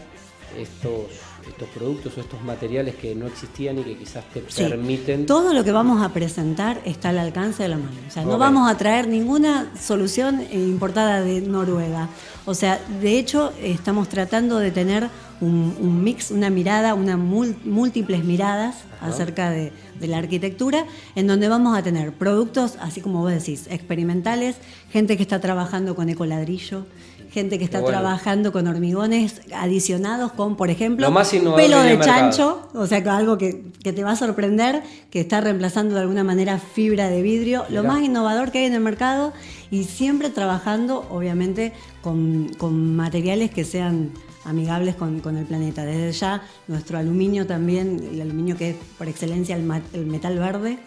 estos, 0.57 1.07
estos 1.45 1.67
productos 1.67 2.17
o 2.17 2.21
estos 2.21 2.41
materiales 2.43 2.95
que 2.95 3.13
no 3.13 3.27
existían 3.27 3.79
y 3.79 3.83
que 3.83 3.97
quizás 3.97 4.23
te 4.33 4.39
permiten. 4.39 5.25
Todo 5.25 5.53
lo 5.53 5.65
que 5.65 5.73
vamos 5.73 6.01
a 6.01 6.13
presentar 6.13 6.79
está 6.85 7.09
al 7.09 7.19
alcance 7.19 7.63
de 7.63 7.67
la 7.67 7.75
mano. 7.75 7.97
O 8.07 8.09
sea, 8.09 8.23
no 8.23 8.37
vamos 8.37 8.71
a 8.71 8.77
traer 8.77 9.09
ninguna 9.09 9.73
solución 9.77 10.47
importada 10.53 11.19
de 11.19 11.41
Noruega. 11.41 12.07
O 12.45 12.53
sea, 12.53 12.79
de 13.01 13.19
hecho, 13.19 13.51
estamos 13.61 14.07
tratando 14.07 14.59
de 14.59 14.71
tener 14.71 15.09
un, 15.43 16.03
mix, 16.03 16.31
una 16.31 16.49
mirada, 16.49 16.93
unas 16.93 17.17
múltiples 17.17 18.23
miradas 18.23 18.75
acerca 19.01 19.49
de, 19.49 19.71
la 20.01 20.17
arquitectura, 20.17 20.85
en 21.15 21.27
donde 21.27 21.47
vamos 21.47 21.77
a 21.77 21.81
tener 21.81 22.11
productos, 22.11 22.77
así 22.81 22.99
como 22.99 23.21
vos 23.21 23.31
decís, 23.31 23.67
experimentales, 23.69 24.57
gente 24.91 25.15
que 25.15 25.23
está 25.23 25.39
trabajando 25.39 25.95
con 25.95 26.09
ecoladrillo, 26.09 26.85
gente 27.31 27.57
que 27.57 27.63
está 27.63 27.83
trabajando 27.83 28.51
con 28.51 28.67
hormigones 28.67 29.41
adicionados 29.55 30.33
con, 30.33 30.57
por 30.57 30.69
ejemplo, 30.69 31.11
pelo 31.55 31.81
de 31.81 31.99
chancho, 31.99 32.69
o 32.73 32.85
sea, 32.85 32.99
algo 33.15 33.37
que, 33.37 33.63
te 33.81 34.03
va 34.03 34.11
a 34.11 34.15
sorprender, 34.15 34.83
que 35.09 35.21
está 35.21 35.39
reemplazando 35.39 35.95
de 35.95 36.01
alguna 36.01 36.23
manera 36.25 36.59
fibra 36.59 37.09
de 37.09 37.21
vidrio, 37.21 37.65
lo 37.69 37.83
más 37.83 38.03
innovador 38.03 38.51
que 38.51 38.59
hay 38.59 38.65
en 38.65 38.73
el 38.73 38.81
mercado 38.81 39.31
y 39.71 39.85
siempre 39.85 40.29
trabajando, 40.29 41.07
obviamente, 41.09 41.71
con, 42.01 42.51
con 42.57 42.95
materiales 42.95 43.51
que 43.51 43.63
sean 43.63 44.11
amigables 44.45 44.95
con, 44.95 45.37
el 45.37 45.45
planeta. 45.45 45.85
Desde 45.85 46.11
ya, 46.11 46.43
nuestro 46.67 46.97
aluminio 46.97 47.45
también, 47.47 48.01
el 48.13 48.21
aluminio 48.21 48.57
que 48.57 48.71
es 48.71 48.75
por 48.97 49.07
excelencia 49.07 49.55
el, 49.55 50.05
metal 50.05 50.39
verde, 50.39 50.79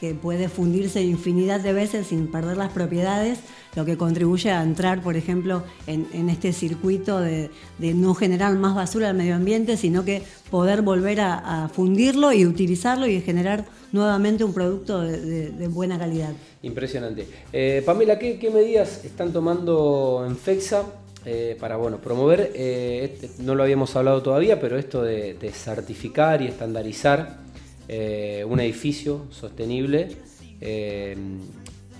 que 0.00 0.14
puede 0.14 0.48
fundirse 0.48 1.02
infinidad 1.02 1.60
de 1.60 1.72
veces 1.72 2.08
sin 2.08 2.26
perder 2.26 2.56
las 2.56 2.72
propiedades, 2.72 3.38
lo 3.74 3.84
que 3.84 3.96
contribuye 3.96 4.50
a 4.50 4.62
entrar, 4.62 5.02
por 5.02 5.16
ejemplo, 5.16 5.62
en, 5.86 6.28
este 6.28 6.52
circuito 6.52 7.20
de, 7.20 7.50
no 7.78 8.14
generar 8.14 8.54
más 8.56 8.74
basura 8.74 9.10
al 9.10 9.16
medio 9.16 9.34
ambiente, 9.34 9.76
sino 9.76 10.04
que 10.04 10.22
poder 10.50 10.82
volver 10.82 11.20
a, 11.20 11.70
fundirlo 11.72 12.32
y 12.32 12.46
utilizarlo 12.46 13.06
y 13.06 13.20
generar 13.20 13.64
nuevamente 13.92 14.44
un 14.44 14.52
producto 14.52 15.00
de, 15.00 15.68
buena 15.68 15.98
calidad. 15.98 16.32
Impresionante. 16.62 17.26
Eh, 17.52 17.82
Pamela, 17.86 18.18
¿qué, 18.18 18.50
medidas 18.52 19.04
están 19.04 19.32
tomando 19.32 20.24
en 20.26 20.36
FEXA 20.36 20.84
eh, 21.24 21.56
para 21.58 21.76
bueno, 21.76 21.98
promover, 21.98 22.52
eh, 22.54 23.10
este, 23.12 23.42
no 23.42 23.54
lo 23.54 23.62
habíamos 23.62 23.94
hablado 23.96 24.22
todavía, 24.22 24.60
pero 24.60 24.78
esto 24.78 25.02
de, 25.02 25.36
certificar 25.52 26.42
y 26.42 26.46
estandarizar 26.46 27.44
un 27.86 28.60
edificio 28.60 29.26
sostenible 29.30 30.16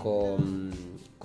con 0.01 0.73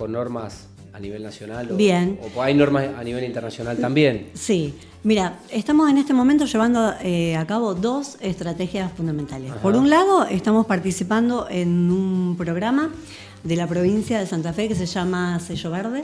con 0.01 0.11
normas 0.13 0.67
a 0.93 0.99
nivel 0.99 1.21
nacional? 1.21 1.71
O, 1.71 1.75
Bien. 1.75 2.19
¿O 2.35 2.41
hay 2.41 2.55
normas 2.55 2.89
a 2.97 3.03
nivel 3.03 3.23
internacional 3.23 3.77
también? 3.77 4.29
Sí. 4.33 4.73
Mira, 5.03 5.39
estamos 5.51 5.89
en 5.91 5.99
este 5.99 6.13
momento 6.13 6.45
llevando 6.45 6.93
eh, 7.03 7.35
a 7.35 7.45
cabo 7.45 7.75
dos 7.75 8.17
estrategias 8.19 8.91
fundamentales. 8.93 9.53
Por 9.61 9.75
un 9.75 9.91
lado, 9.91 10.25
estamos 10.25 10.65
participando 10.65 11.47
en 11.49 11.91
un 11.91 12.35
programa 12.35 12.91
de 13.43 13.55
la 13.55 13.67
provincia 13.67 14.19
de 14.19 14.27
Santa 14.27 14.53
Fe 14.53 14.67
que 14.67 14.75
se 14.75 14.85
llama 14.85 15.39
Sello 15.39 15.71
Verde, 15.71 16.03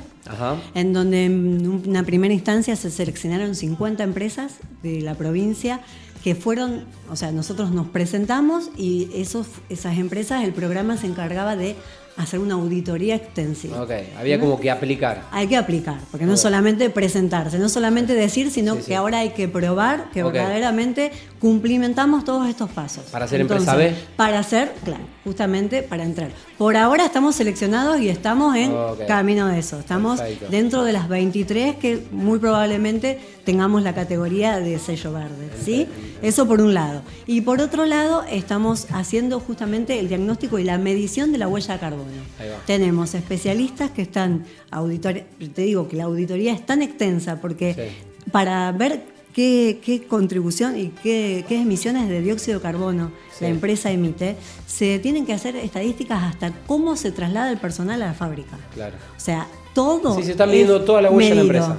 en 0.74 0.94
donde 0.94 1.25
en 1.25 1.67
una 1.88 2.03
primera 2.03 2.34
instancia 2.34 2.75
se 2.75 2.89
seleccionaron 2.89 3.56
50 3.56 4.03
empresas 4.03 4.56
de 4.84 5.01
la 5.01 5.15
provincia 5.15 5.82
que 6.24 6.36
fueron, 6.36 6.86
o 7.10 7.15
sea, 7.15 7.32
nosotros 7.32 7.72
nos 7.72 7.88
presentamos 7.88 8.70
y 8.75 9.10
esos, 9.15 9.48
esas 9.70 9.98
empresas, 9.98 10.44
el 10.44 10.51
programa 10.51 10.98
se 10.98 11.08
encargaba 11.08 11.56
de 11.56 11.75
hacer 12.17 12.39
una 12.39 12.56
auditoría 12.56 13.15
extensiva. 13.15 13.82
Ok, 13.82 13.91
había 14.17 14.39
como 14.39 14.60
que 14.60 14.72
aplicar. 14.72 15.24
Hay 15.32 15.48
que 15.48 15.56
aplicar, 15.56 16.00
porque 16.12 16.25
no 16.25 16.36
solamente 16.36 16.89
presentarse, 16.89 17.60
no 17.60 17.70
solamente 17.70 18.13
decir, 18.13 18.50
sino 18.50 18.77
que 18.84 18.96
ahora 18.96 19.20
hay 19.20 19.29
que 19.29 19.48
probar 19.48 20.10
que 20.12 20.24
verdaderamente 20.24 21.12
cumplimentamos 21.39 22.25
todos 22.25 22.50
estos 22.50 22.72
pasos. 22.72 23.06
Para 23.06 23.27
ser 23.27 23.41
empresa 23.41 23.75
B. 23.75 23.94
Para 24.15 24.41
ser, 24.44 24.74
claro, 24.84 25.03
justamente 25.27 25.84
para 25.84 26.05
entrar. 26.05 26.31
Por 26.57 26.77
ahora 26.77 27.05
estamos 27.05 27.36
seleccionados 27.36 28.00
y 28.00 28.07
estamos 28.07 28.55
en 28.55 28.74
camino 29.10 29.48
de 29.48 29.60
eso. 29.60 29.77
Estamos 29.77 30.22
dentro 30.50 30.86
de 30.86 30.93
las 30.93 31.10
23 31.10 31.75
que 31.75 32.01
muy 32.12 32.39
probablemente 32.39 33.19
tengamos 33.43 33.84
la 33.84 33.93
categoría 33.93 34.62
de 34.62 34.79
sello 34.79 35.12
verde. 35.12 35.50
¿sí? 35.62 35.86
Eso 36.22 36.48
por 36.48 36.62
un 36.62 36.74
lado. 36.74 37.01
Y 37.25 37.41
por 37.41 37.60
otro 37.60 37.86
lado, 37.86 38.24
estamos 38.24 38.88
haciendo 38.93 39.41
justamente 39.41 40.00
el 40.00 40.07
diagnóstico 40.07 40.60
y 40.60 40.63
la 40.63 40.77
medición 40.77 41.34
de 41.34 41.39
la 41.39 41.50
huella 41.50 41.74
de 41.74 41.79
carbono. 41.81 42.22
Tenemos 42.65 43.13
especialistas 43.13 43.91
que 43.91 44.03
están 44.03 44.46
auditoría, 44.72 45.25
te 45.53 45.63
digo 45.63 45.89
que 45.89 45.98
la 45.98 46.05
auditoría 46.05 46.53
es 46.53 46.65
tan 46.65 46.81
extensa 46.81 47.41
porque 47.41 47.91
para 48.31 48.72
ver 48.72 49.17
qué, 49.38 50.06
contribución 50.10 50.77
y 50.77 50.88
qué, 50.88 51.46
emisiones 51.50 52.10
de 52.10 52.22
dióxido 52.22 52.58
de 52.58 52.63
carbono 52.63 53.12
la 53.39 53.50
empresa 53.50 53.91
emite, 53.91 54.36
se 54.65 54.98
tienen 54.98 55.27
que 55.27 55.34
hacer 55.34 55.56
estadísticas 55.56 56.24
hasta 56.24 56.51
cómo 56.65 56.96
se 56.96 57.12
traslada 57.12 57.51
el 57.51 57.60
personal 57.60 58.01
a 58.01 58.08
la 58.08 58.13
fábrica. 58.15 58.58
Claro. 58.74 58.98
O 59.15 59.20
sea, 59.20 59.48
todo. 59.75 60.15
Sí, 60.15 60.24
se 60.24 60.32
está 60.32 60.48
midiendo 60.48 60.84
toda 60.84 61.03
la 61.03 61.12
huella 61.12 61.29
de 61.29 61.36
la 61.36 61.41
empresa. 61.41 61.77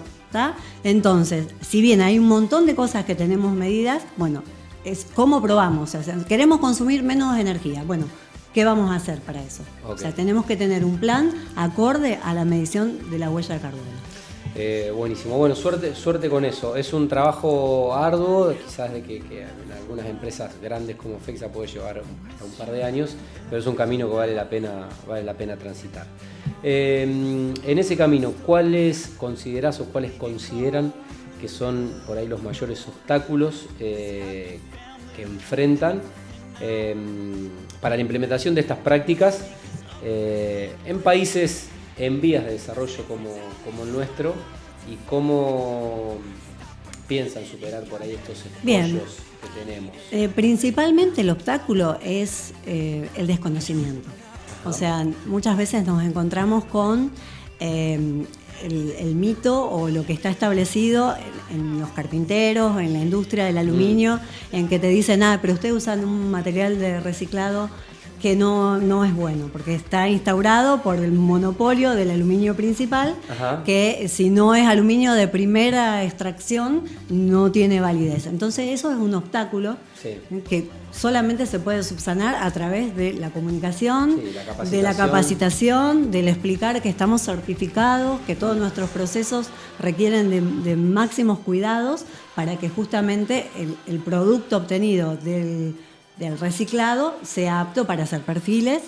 Entonces, 0.84 1.46
si 1.60 1.82
bien 1.82 2.00
hay 2.00 2.20
un 2.20 2.28
montón 2.28 2.64
de 2.64 2.76
cosas 2.76 3.04
que 3.04 3.16
tenemos 3.16 3.52
medidas, 3.56 4.04
bueno, 4.16 4.44
es 4.84 5.04
cómo 5.14 5.42
probamos. 5.42 5.96
O 5.96 6.02
sea, 6.04 6.14
queremos 6.28 6.60
consumir 6.60 7.02
menos 7.02 7.36
energía. 7.38 7.82
Bueno, 7.84 8.04
¿qué 8.54 8.64
vamos 8.64 8.92
a 8.92 8.94
hacer 8.94 9.18
para 9.18 9.42
eso? 9.42 9.64
O 9.84 9.98
sea, 9.98 10.12
tenemos 10.12 10.46
que 10.46 10.56
tener 10.56 10.84
un 10.84 10.98
plan 10.98 11.32
acorde 11.56 12.20
a 12.22 12.34
la 12.34 12.44
medición 12.44 13.10
de 13.10 13.18
la 13.18 13.30
huella 13.30 13.54
de 13.56 13.60
carbono. 13.60 13.97
Eh, 14.54 14.92
buenísimo. 14.94 15.36
Bueno, 15.38 15.54
suerte, 15.54 15.94
suerte 15.94 16.28
con 16.28 16.44
eso. 16.44 16.76
Es 16.76 16.92
un 16.92 17.08
trabajo 17.08 17.94
arduo, 17.94 18.52
quizás 18.52 18.92
de 18.92 19.02
que, 19.02 19.16
en 19.16 19.72
algunas 19.76 20.06
empresas 20.06 20.52
grandes 20.60 20.96
como 20.96 21.18
FEXA 21.18 21.48
puede 21.48 21.68
llevar 21.68 22.02
hasta 22.28 22.44
un 22.44 22.50
par 22.52 22.70
de 22.70 22.82
años, 22.82 23.14
pero 23.48 23.60
es 23.60 23.66
un 23.66 23.76
camino 23.76 24.08
que 24.08 24.16
vale 24.16 24.34
la 24.34 24.48
pena, 24.48 24.88
vale 25.06 25.22
la 25.22 25.34
pena 25.34 25.56
transitar. 25.56 26.06
Eh, 26.62 27.02
en 27.02 27.78
ese 27.78 27.96
camino, 27.96 28.32
¿cuáles 28.44 29.12
considerás 29.16 29.80
o 29.80 29.86
cuáles 29.86 30.12
consideran 30.12 30.92
que 31.40 31.48
son 31.48 31.92
por 32.06 32.18
ahí 32.18 32.26
los 32.26 32.42
mayores 32.42 32.84
obstáculos 32.88 33.66
eh, 33.78 34.58
que 35.14 35.22
enfrentan 35.22 36.00
para 37.80 37.94
la 37.94 38.02
implementación 38.02 38.52
de 38.56 38.62
estas 38.62 38.78
prácticas 38.78 39.44
en 40.02 40.98
países 41.04 41.68
en 41.98 42.20
vías 42.20 42.44
de 42.44 42.52
desarrollo 42.52 43.04
como, 43.06 43.30
como 43.64 43.84
el 43.84 43.92
nuestro 43.92 44.34
y 44.90 44.96
cómo 45.08 46.16
piensan 47.06 47.44
superar 47.46 47.84
por 47.84 48.02
ahí 48.02 48.12
estos 48.12 48.44
escollos 48.44 49.16
que 49.42 49.64
tenemos. 49.64 49.96
Eh, 50.12 50.28
principalmente 50.28 51.22
el 51.22 51.30
obstáculo 51.30 51.98
es 52.02 52.52
eh, 52.66 53.08
el 53.16 53.26
desconocimiento. 53.26 54.08
O 54.64 54.72
sea, 54.72 55.06
muchas 55.26 55.56
veces 55.56 55.86
nos 55.86 56.02
encontramos 56.02 56.64
con 56.64 57.10
eh, 57.60 58.26
el, 58.62 59.14
mito 59.14 59.70
o 59.70 59.88
lo 59.88 60.04
que 60.04 60.12
está 60.12 60.30
establecido 60.30 61.14
en, 61.50 61.80
los 61.80 61.90
carpinteros, 61.90 62.78
en 62.80 62.92
la 62.92 62.98
industria 62.98 63.46
del 63.46 63.58
aluminio, 63.58 64.16
mm. 64.16 64.56
en 64.56 64.68
que 64.68 64.78
te 64.78 64.88
dicen, 64.88 65.22
ah, 65.22 65.38
pero 65.40 65.54
ustedes 65.54 65.74
usan 65.74 66.04
un 66.04 66.30
material 66.30 66.78
de 66.78 67.00
reciclado 67.00 67.70
que 68.20 68.36
no, 68.36 68.78
no 68.78 69.04
es 69.04 69.14
bueno, 69.14 69.48
porque 69.52 69.74
está 69.74 70.08
instaurado 70.08 70.82
por 70.82 70.96
el 70.96 71.12
monopolio 71.12 71.92
del 71.92 72.10
aluminio 72.10 72.54
principal, 72.54 73.14
que 73.64 74.06
si 74.08 74.30
no 74.30 74.54
es 74.54 74.66
aluminio 74.66 75.12
de 75.12 75.28
primera 75.28 76.04
extracción, 76.04 76.84
no 77.08 77.52
tiene 77.52 77.80
validez. 77.80 78.26
Entonces 78.26 78.68
eso 78.70 78.90
es 78.90 78.96
un 78.96 79.14
obstáculo 79.14 79.76
que 80.48 80.68
solamente 80.92 81.46
se 81.46 81.58
puede 81.58 81.82
subsanar 81.82 82.36
a 82.36 82.50
través 82.50 82.96
de 82.96 83.12
la 83.12 83.30
comunicación, 83.30 84.20
de 84.70 84.82
la 84.82 84.94
capacitación, 84.94 86.10
del 86.10 86.28
explicar 86.28 86.82
que 86.82 86.88
estamos 86.88 87.22
certificados, 87.22 88.20
que 88.26 88.34
todos 88.34 88.56
nuestros 88.56 88.90
procesos 88.90 89.48
requieren 89.78 90.30
de, 90.64 90.76
máximos 90.76 91.38
cuidados 91.40 92.04
para 92.34 92.56
que 92.56 92.68
justamente 92.68 93.48
el 93.86 93.98
producto 93.98 94.56
obtenido 94.56 95.16
del 95.16 95.74
del 96.18 96.38
reciclado 96.38 97.16
sea 97.22 97.60
apto 97.60 97.86
para 97.86 98.04
hacer 98.04 98.22
perfiles, 98.22 98.82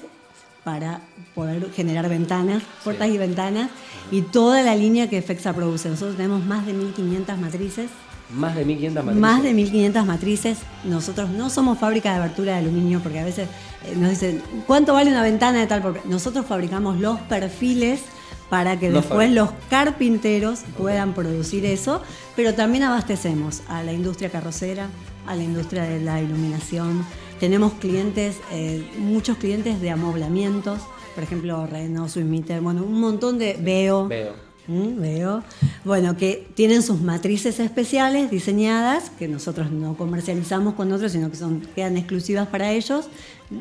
para 0.64 1.00
poder 1.34 1.72
generar 1.72 2.08
ventanas, 2.08 2.62
puertas 2.84 3.08
y 3.08 3.18
ventanas, 3.18 3.70
y 4.10 4.22
toda 4.22 4.62
la 4.62 4.74
línea 4.74 5.08
que 5.08 5.22
FEXA 5.22 5.52
produce. 5.52 5.88
Nosotros 5.88 6.16
tenemos 6.16 6.44
más 6.44 6.66
de 6.66 6.74
1.500 6.74 7.36
matrices. 7.38 7.90
Más 8.34 8.54
de 8.54 8.66
1.500 8.66 8.92
matrices. 8.92 9.20
Más 9.20 9.42
de 9.42 9.52
1.500 9.54 10.04
matrices. 10.04 10.58
Nosotros 10.84 11.30
no 11.30 11.50
somos 11.50 11.78
fábrica 11.78 12.12
de 12.12 12.18
abertura 12.18 12.52
de 12.52 12.58
aluminio, 12.58 13.00
porque 13.00 13.20
a 13.20 13.24
veces 13.24 13.48
eh, 13.86 13.94
nos 13.96 14.10
dicen, 14.10 14.42
¿cuánto 14.66 14.94
vale 14.94 15.10
una 15.10 15.22
ventana 15.22 15.60
de 15.60 15.66
tal? 15.66 15.82
Nosotros 16.04 16.46
fabricamos 16.46 17.00
los 17.00 17.18
perfiles 17.20 18.02
para 18.50 18.78
que 18.78 18.90
después 18.90 19.30
los 19.30 19.50
carpinteros 19.70 20.60
puedan 20.76 21.14
producir 21.14 21.64
eso, 21.64 22.02
pero 22.34 22.52
también 22.52 22.82
abastecemos 22.82 23.62
a 23.68 23.84
la 23.84 23.92
industria 23.92 24.28
carrocera, 24.28 24.88
a 25.26 25.34
la 25.34 25.42
industria 25.42 25.82
de 25.82 26.00
la 26.00 26.20
iluminación. 26.20 27.04
Tenemos 27.38 27.72
clientes, 27.74 28.36
eh, 28.52 28.84
muchos 28.98 29.38
clientes 29.38 29.80
de 29.80 29.90
amoblamientos, 29.90 30.80
por 31.14 31.24
ejemplo, 31.24 31.66
Renault, 31.66 32.10
Swimmeter, 32.10 32.60
bueno, 32.60 32.84
un 32.84 33.00
montón 33.00 33.38
de 33.38 33.58
Veo. 33.60 34.08
Veo. 34.08 34.50
Mm, 34.68 35.00
veo. 35.00 35.42
Bueno, 35.84 36.16
que 36.16 36.48
tienen 36.54 36.82
sus 36.82 37.00
matrices 37.00 37.58
especiales 37.58 38.30
diseñadas, 38.30 39.10
que 39.10 39.26
nosotros 39.26 39.72
no 39.72 39.96
comercializamos 39.96 40.74
con 40.74 40.92
otros, 40.92 41.12
sino 41.12 41.30
que 41.30 41.36
son, 41.36 41.60
quedan 41.74 41.96
exclusivas 41.96 42.46
para 42.46 42.70
ellos, 42.70 43.08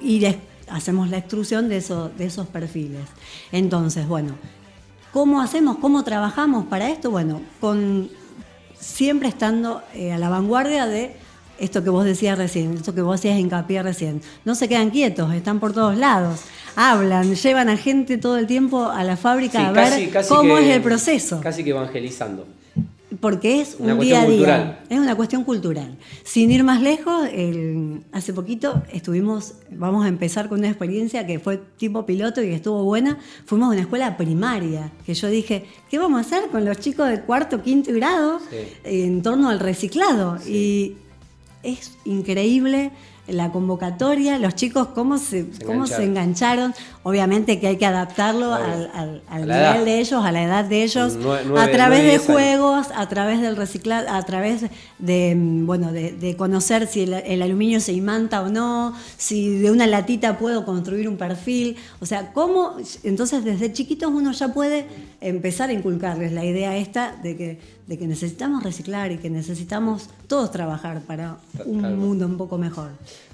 y 0.01 0.23
hacemos 0.69 1.09
la 1.09 1.17
extrusión 1.17 1.67
de, 1.67 1.77
eso, 1.77 2.09
de 2.09 2.25
esos 2.25 2.47
perfiles. 2.47 3.01
Entonces, 3.51 4.07
bueno, 4.07 4.33
¿cómo 5.11 5.41
hacemos? 5.41 5.77
¿Cómo 5.77 6.03
trabajamos 6.03 6.65
para 6.65 6.89
esto? 6.89 7.09
Bueno, 7.09 7.41
con 7.59 8.09
siempre 8.79 9.29
estando 9.29 9.81
eh, 9.93 10.11
a 10.11 10.17
la 10.17 10.29
vanguardia 10.29 10.85
de 10.85 11.15
esto 11.59 11.83
que 11.83 11.89
vos 11.89 12.05
decías 12.05 12.37
recién, 12.37 12.75
esto 12.75 12.93
que 12.93 13.01
vos 13.01 13.15
hacías 13.15 13.39
hincapié 13.39 13.83
recién. 13.83 14.21
No 14.45 14.55
se 14.55 14.67
quedan 14.67 14.89
quietos, 14.89 15.33
están 15.33 15.59
por 15.59 15.73
todos 15.73 15.97
lados. 15.97 16.41
Hablan, 16.75 17.35
llevan 17.35 17.69
a 17.69 17.77
gente 17.77 18.17
todo 18.17 18.37
el 18.37 18.47
tiempo 18.47 18.85
a 18.85 19.03
la 19.03 19.17
fábrica 19.17 19.67
a 19.67 19.71
ver 19.71 20.11
cómo 20.27 20.57
es 20.57 20.67
el 20.67 20.81
proceso. 20.81 21.41
Casi 21.41 21.63
que 21.63 21.71
evangelizando. 21.71 22.47
Porque 23.19 23.59
es 23.59 23.75
un 23.79 23.99
día 23.99 24.21
a 24.21 24.25
día. 24.27 24.79
Es 24.87 24.99
una 24.99 25.15
cuestión 25.15 25.43
cultural. 25.43 25.97
Sin 26.23 26.51
ir 26.51 26.63
más 26.63 26.79
lejos, 26.79 27.27
hace 28.11 28.33
poquito 28.33 28.83
estuvimos, 28.93 29.55
vamos 29.71 30.05
a 30.05 30.07
empezar 30.07 30.47
con 30.47 30.59
una 30.59 30.69
experiencia 30.69 31.25
que 31.25 31.39
fue 31.39 31.59
tipo 31.77 32.05
piloto 32.05 32.41
y 32.43 32.51
estuvo 32.51 32.83
buena. 32.83 33.17
Fuimos 33.45 33.69
a 33.69 33.71
una 33.71 33.81
escuela 33.81 34.15
primaria, 34.15 34.91
que 35.05 35.15
yo 35.15 35.27
dije, 35.27 35.65
¿qué 35.89 35.97
vamos 35.97 36.19
a 36.19 36.21
hacer 36.21 36.49
con 36.49 36.63
los 36.63 36.77
chicos 36.77 37.09
de 37.09 37.21
cuarto, 37.21 37.63
quinto 37.63 37.91
grado 37.93 38.39
en 38.83 39.21
torno 39.23 39.49
al 39.49 39.59
reciclado? 39.59 40.37
Y 40.47 40.95
es 41.63 41.97
increíble 42.05 42.91
la 43.31 43.51
convocatoria, 43.51 44.39
los 44.39 44.55
chicos 44.55 44.87
cómo 44.87 45.17
se, 45.17 45.45
cómo 45.65 45.87
se 45.87 46.03
engancharon. 46.03 46.73
Obviamente 47.03 47.59
que 47.59 47.67
hay 47.67 47.77
que 47.77 47.85
adaptarlo 47.85 48.53
al, 48.53 49.21
nivel 49.29 49.85
de 49.85 49.99
ellos, 49.99 50.23
a 50.23 50.31
la 50.31 50.43
edad 50.43 50.65
de 50.65 50.83
ellos, 50.83 51.17
a 51.57 51.67
través 51.69 52.03
de 52.03 52.17
juegos, 52.17 52.87
a 52.93 53.07
través 53.07 53.41
del 53.41 53.55
reciclar, 53.55 54.07
a 54.07 54.21
través 54.23 54.65
de 54.97 55.35
bueno 55.37 55.91
de, 55.91 56.35
conocer 56.37 56.87
si 56.87 57.01
el, 57.03 57.41
aluminio 57.41 57.79
se 57.79 57.93
imanta 57.93 58.41
o 58.41 58.49
no, 58.49 58.93
si 59.17 59.59
de 59.59 59.71
una 59.71 59.87
latita 59.87 60.37
puedo 60.37 60.65
construir 60.65 61.07
un 61.07 61.17
perfil. 61.17 61.77
O 61.99 62.05
sea, 62.05 62.33
cómo 62.33 62.77
entonces 63.03 63.43
desde 63.43 63.71
chiquitos 63.71 64.11
uno 64.11 64.31
ya 64.31 64.53
puede 64.53 64.85
empezar 65.21 65.69
a 65.69 65.73
inculcarles 65.73 66.31
la 66.31 66.45
idea 66.45 66.75
esta 66.77 67.15
de 67.21 67.37
que, 67.37 67.78
de 67.89 67.97
que 67.97 68.05
necesitamos 68.05 68.61
reciclar 68.61 69.11
y 69.11 69.17
que 69.17 69.31
necesitamos 69.31 70.09
todos 70.27 70.51
trabajar 70.51 71.01
para 71.01 71.37
un 71.65 71.97
mundo 71.97 72.27
un 72.27 72.37
poco 72.37 72.55
mejor. 72.55 72.91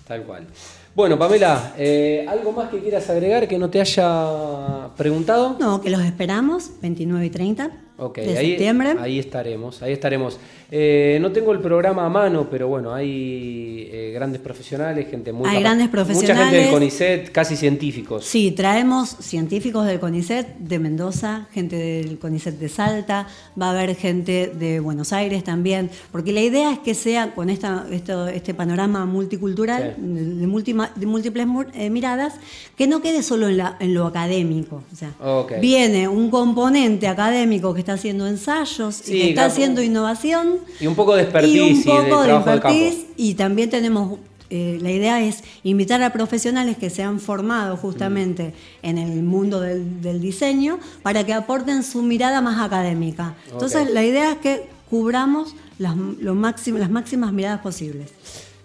Tal 0.08 0.24
cual. 0.24 0.48
Bueno, 0.96 1.20
Pamela, 1.20 1.74
eh, 1.78 2.26
¿algo 2.30 2.54
más 2.54 2.70
que 2.70 2.80
quieras 2.80 3.10
agregar 3.10 3.50
que 3.50 3.58
no 3.60 3.70
te 3.70 3.82
haya 3.82 4.88
preguntado? 4.96 5.58
No, 5.60 5.82
que 5.82 5.90
los 5.90 6.02
esperamos, 6.02 6.72
29 6.82 7.26
y 7.26 7.30
30 7.30 7.72
Ok, 7.98 8.18
ahí, 8.18 8.58
Ahí 9.00 9.20
estaremos, 9.20 9.82
ahí 9.82 9.94
estaremos. 9.94 10.38
Eh, 10.72 11.18
no 11.22 11.32
tengo 11.32 11.52
el 11.52 11.60
programa 11.60 12.06
a 12.06 12.10
mano, 12.10 12.48
pero 12.50 12.68
bueno, 12.68 12.94
hay 12.94 13.88
eh, 13.92 14.12
grandes 14.14 14.42
profesionales, 14.42 15.08
gente 15.10 15.32
muy... 15.32 15.50
Hay 15.50 15.62
grandes 15.62 15.90
profesionales. 15.90 16.36
Mucha 16.36 16.50
gente 16.50 16.58
del 16.58 16.72
CONICET, 16.72 17.32
casi 17.32 17.56
científicos. 17.56 18.26
Sí, 18.26 18.52
traemos 18.52 19.10
científicos 19.20 19.86
del 19.86 20.00
CONICET 20.00 20.58
de 20.58 20.80
Mendoza, 20.80 21.48
gente 21.54 21.76
del 21.76 22.18
CONICET 22.18 22.58
de 22.58 22.70
Salta, 22.70 23.28
va 23.60 23.68
a 23.68 23.72
haber 23.72 23.96
gente 23.96 24.52
de 24.54 24.80
Buenos 24.80 25.14
Aires 25.14 25.44
también, 25.44 25.90
porque 26.12 26.32
la 26.32 26.42
idea 26.42 26.72
es 26.72 26.80
que 26.80 26.94
sea 26.94 27.34
con 27.34 27.50
esta, 27.50 27.86
este 27.92 28.54
panorama 28.54 29.06
multicultural, 29.06 29.96
de, 29.98 30.48
múltiples 30.48 31.48
eh, 31.74 31.90
miradas, 31.90 32.36
que 32.76 32.88
no 32.88 33.02
quede 33.02 33.24
solo 33.24 33.48
en, 33.48 33.58
la, 33.58 33.78
en 33.80 33.94
lo 33.94 34.06
académico. 34.06 34.84
O 34.92 34.96
sea, 34.96 35.14
viene 35.60 36.08
un 36.08 36.30
componente 36.30 37.08
académico 37.08 37.74
que 37.74 37.82
está 37.82 37.94
haciendo 37.94 38.28
ensayos 38.28 39.08
y 39.08 39.12
que 39.12 39.30
está 39.30 39.46
haciendo 39.46 39.82
innovación. 39.82 40.55
Y 40.80 40.88
un 40.88 40.96
poco 40.96 41.16
de 41.16 41.24
expertise. 41.24 41.86
Y 41.86 41.90
un 41.90 42.06
poco 42.10 42.24
de, 42.24 42.34
expertise. 42.34 43.06
Y 43.18 43.34
también 43.36 43.70
tenemos 43.70 44.20
eh, 44.50 44.78
la 44.82 44.92
idea 44.92 45.24
es 45.24 45.44
invitar 45.64 46.04
a 46.04 46.14
profesionales 46.14 46.78
que 46.78 46.90
se 46.90 47.02
han 47.02 47.20
formado 47.20 47.78
justamente 47.78 48.54
mm. 48.84 48.86
en 48.86 48.98
el 49.00 49.24
mundo 49.24 49.60
del, 49.60 50.22
diseño 50.22 50.80
para 51.02 51.26
que 51.26 51.34
aporten 51.34 51.84
su 51.84 52.02
mirada 52.02 52.42
más 52.42 52.64
académica. 52.64 53.36
Entonces, 53.52 53.90
la 53.92 54.04
idea 54.04 54.34
es 54.34 54.38
que 54.38 54.68
cubramos 54.90 55.56
las, 55.80 55.96
lo 55.98 56.36
máximo, 56.36 56.78
las 56.78 56.92
máximas 56.92 57.34
miradas 57.34 57.62
posibles. 57.62 58.12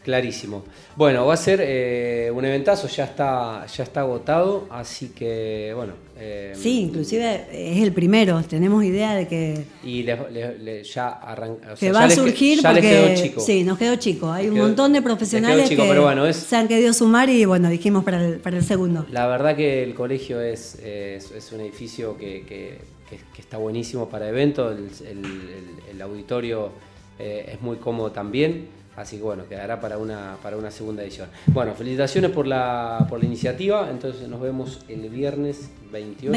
Clarísimo. 0.03 0.65
Bueno, 0.97 1.27
va 1.27 1.35
a 1.35 1.37
ser 1.37 1.61
eh, 1.63 2.33
un 2.35 2.43
eventazo, 2.43 2.89
ya 2.89 3.05
está, 3.05 3.67
ya 3.67 3.85
está 3.85 4.01
agotado, 4.01 4.67
así 4.71 5.11
que 5.11 5.73
bueno. 5.77 5.93
Eh, 6.19 6.53
sí, 6.55 6.81
inclusive 6.81 7.47
es 7.53 7.83
el 7.83 7.93
primero, 7.93 8.43
tenemos 8.43 8.83
idea 8.83 9.15
de 9.15 9.29
que. 9.29 9.65
Y 9.85 10.05
ya 10.05 11.09
arranca. 11.09 11.75
que 11.75 11.93
va 11.93 12.05
a 12.05 12.11
surgir 12.11 12.63
porque. 12.63 12.81
quedó 12.81 13.15
chico. 13.15 13.41
Sí, 13.43 13.63
nos 13.63 13.77
quedó 13.77 13.97
chico. 13.97 14.33
Hay 14.33 14.49
un 14.49 14.57
montón 14.57 14.95
de 14.95 15.03
profesionales 15.03 15.69
que 15.69 16.33
se 16.33 16.57
han 16.57 16.67
querido 16.67 16.95
sumar 16.95 17.29
y 17.29 17.45
bueno, 17.45 17.69
dijimos 17.69 18.03
para 18.03 18.25
el, 18.25 18.39
para 18.39 18.57
el 18.57 18.65
segundo. 18.65 19.05
La 19.11 19.27
verdad 19.27 19.55
que 19.55 19.83
el 19.83 19.95
colegio 19.95 20.41
es, 20.41 20.77
es, 20.77 21.53
un 21.53 21.61
edificio 21.61 22.17
que, 22.17 22.45
que, 22.47 22.79
está 23.39 23.59
buenísimo 23.59 24.09
para 24.09 24.29
eventos, 24.29 24.79
el, 25.03 26.01
auditorio 26.01 26.71
eh, 27.19 27.51
es 27.53 27.61
muy 27.61 27.77
cómodo 27.77 28.13
también. 28.13 28.80
Así 28.97 29.17
que 29.17 29.23
bueno, 29.23 29.47
quedará 29.49 29.81
para 29.81 29.99
una, 29.99 30.37
para 30.43 30.57
una 30.57 30.71
segunda 30.71 31.03
edición. 31.03 31.29
Bueno, 31.47 31.75
felicitaciones 31.75 32.31
por 32.31 32.47
la, 32.47 33.07
por 33.09 33.21
la 33.21 33.25
iniciativa. 33.25 33.89
Entonces 33.91 34.29
nos 34.29 34.41
vemos 34.41 34.81
el 34.89 35.09
viernes 35.09 35.71
28. 35.93 36.33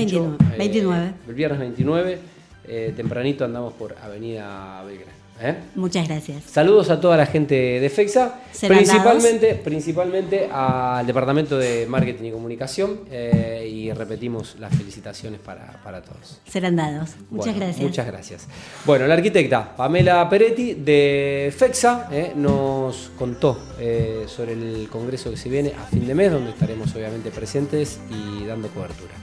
29. 0.58 1.06
Eh, 1.06 1.14
el 1.28 1.36
viernes 1.36 1.60
29. 1.60 2.20
Eh, 2.66 2.94
tempranito 2.96 3.44
andamos 3.44 3.74
por 3.74 3.96
Avenida 4.02 4.84
Belgrano. 4.86 5.23
¿Eh? 5.42 5.56
Muchas 5.76 6.08
gracias. 6.08 6.44
Saludos 6.44 6.90
a 6.90 7.02
toda 7.02 7.18
la 7.18 7.26
gente 7.26 7.56
de 7.56 7.90
FEXA, 7.90 8.40
principalmente, 8.68 9.56
principalmente 9.56 10.50
al 10.52 11.06
Departamento 11.06 11.58
de 11.58 11.86
Marketing 11.88 12.30
y 12.30 12.32
Comunicación 12.32 13.02
eh, 13.12 13.68
y 13.70 13.92
repetimos 13.92 14.56
las 14.60 14.76
felicitaciones 14.76 15.40
para, 15.40 16.02
todos. 16.02 16.40
Serán 16.48 16.76
dados. 16.76 17.12
Muchas 17.30 17.56
gracias. 17.56 17.82
Muchas 17.82 18.08
gracias. 18.08 18.48
Bueno, 18.86 19.08
la 19.08 19.16
arquitecta 19.16 19.76
Pamela 19.76 20.28
Peretti 20.30 20.76
de 20.76 21.54
FEXA 21.56 22.10
eh, 22.12 22.34
nos 22.36 23.12
contó 23.18 23.60
sobre 24.28 24.54
el 24.54 24.88
congreso 24.90 25.30
que 25.32 25.38
se 25.38 25.50
viene 25.50 25.74
a 25.78 25.86
fin 25.86 26.08
de 26.08 26.16
mes, 26.16 26.32
donde 26.32 26.52
estaremos 26.52 26.96
obviamente 26.96 27.32
presentes 27.32 28.00
y 28.10 28.46
dando 28.46 28.70
cobertura. 28.70 29.14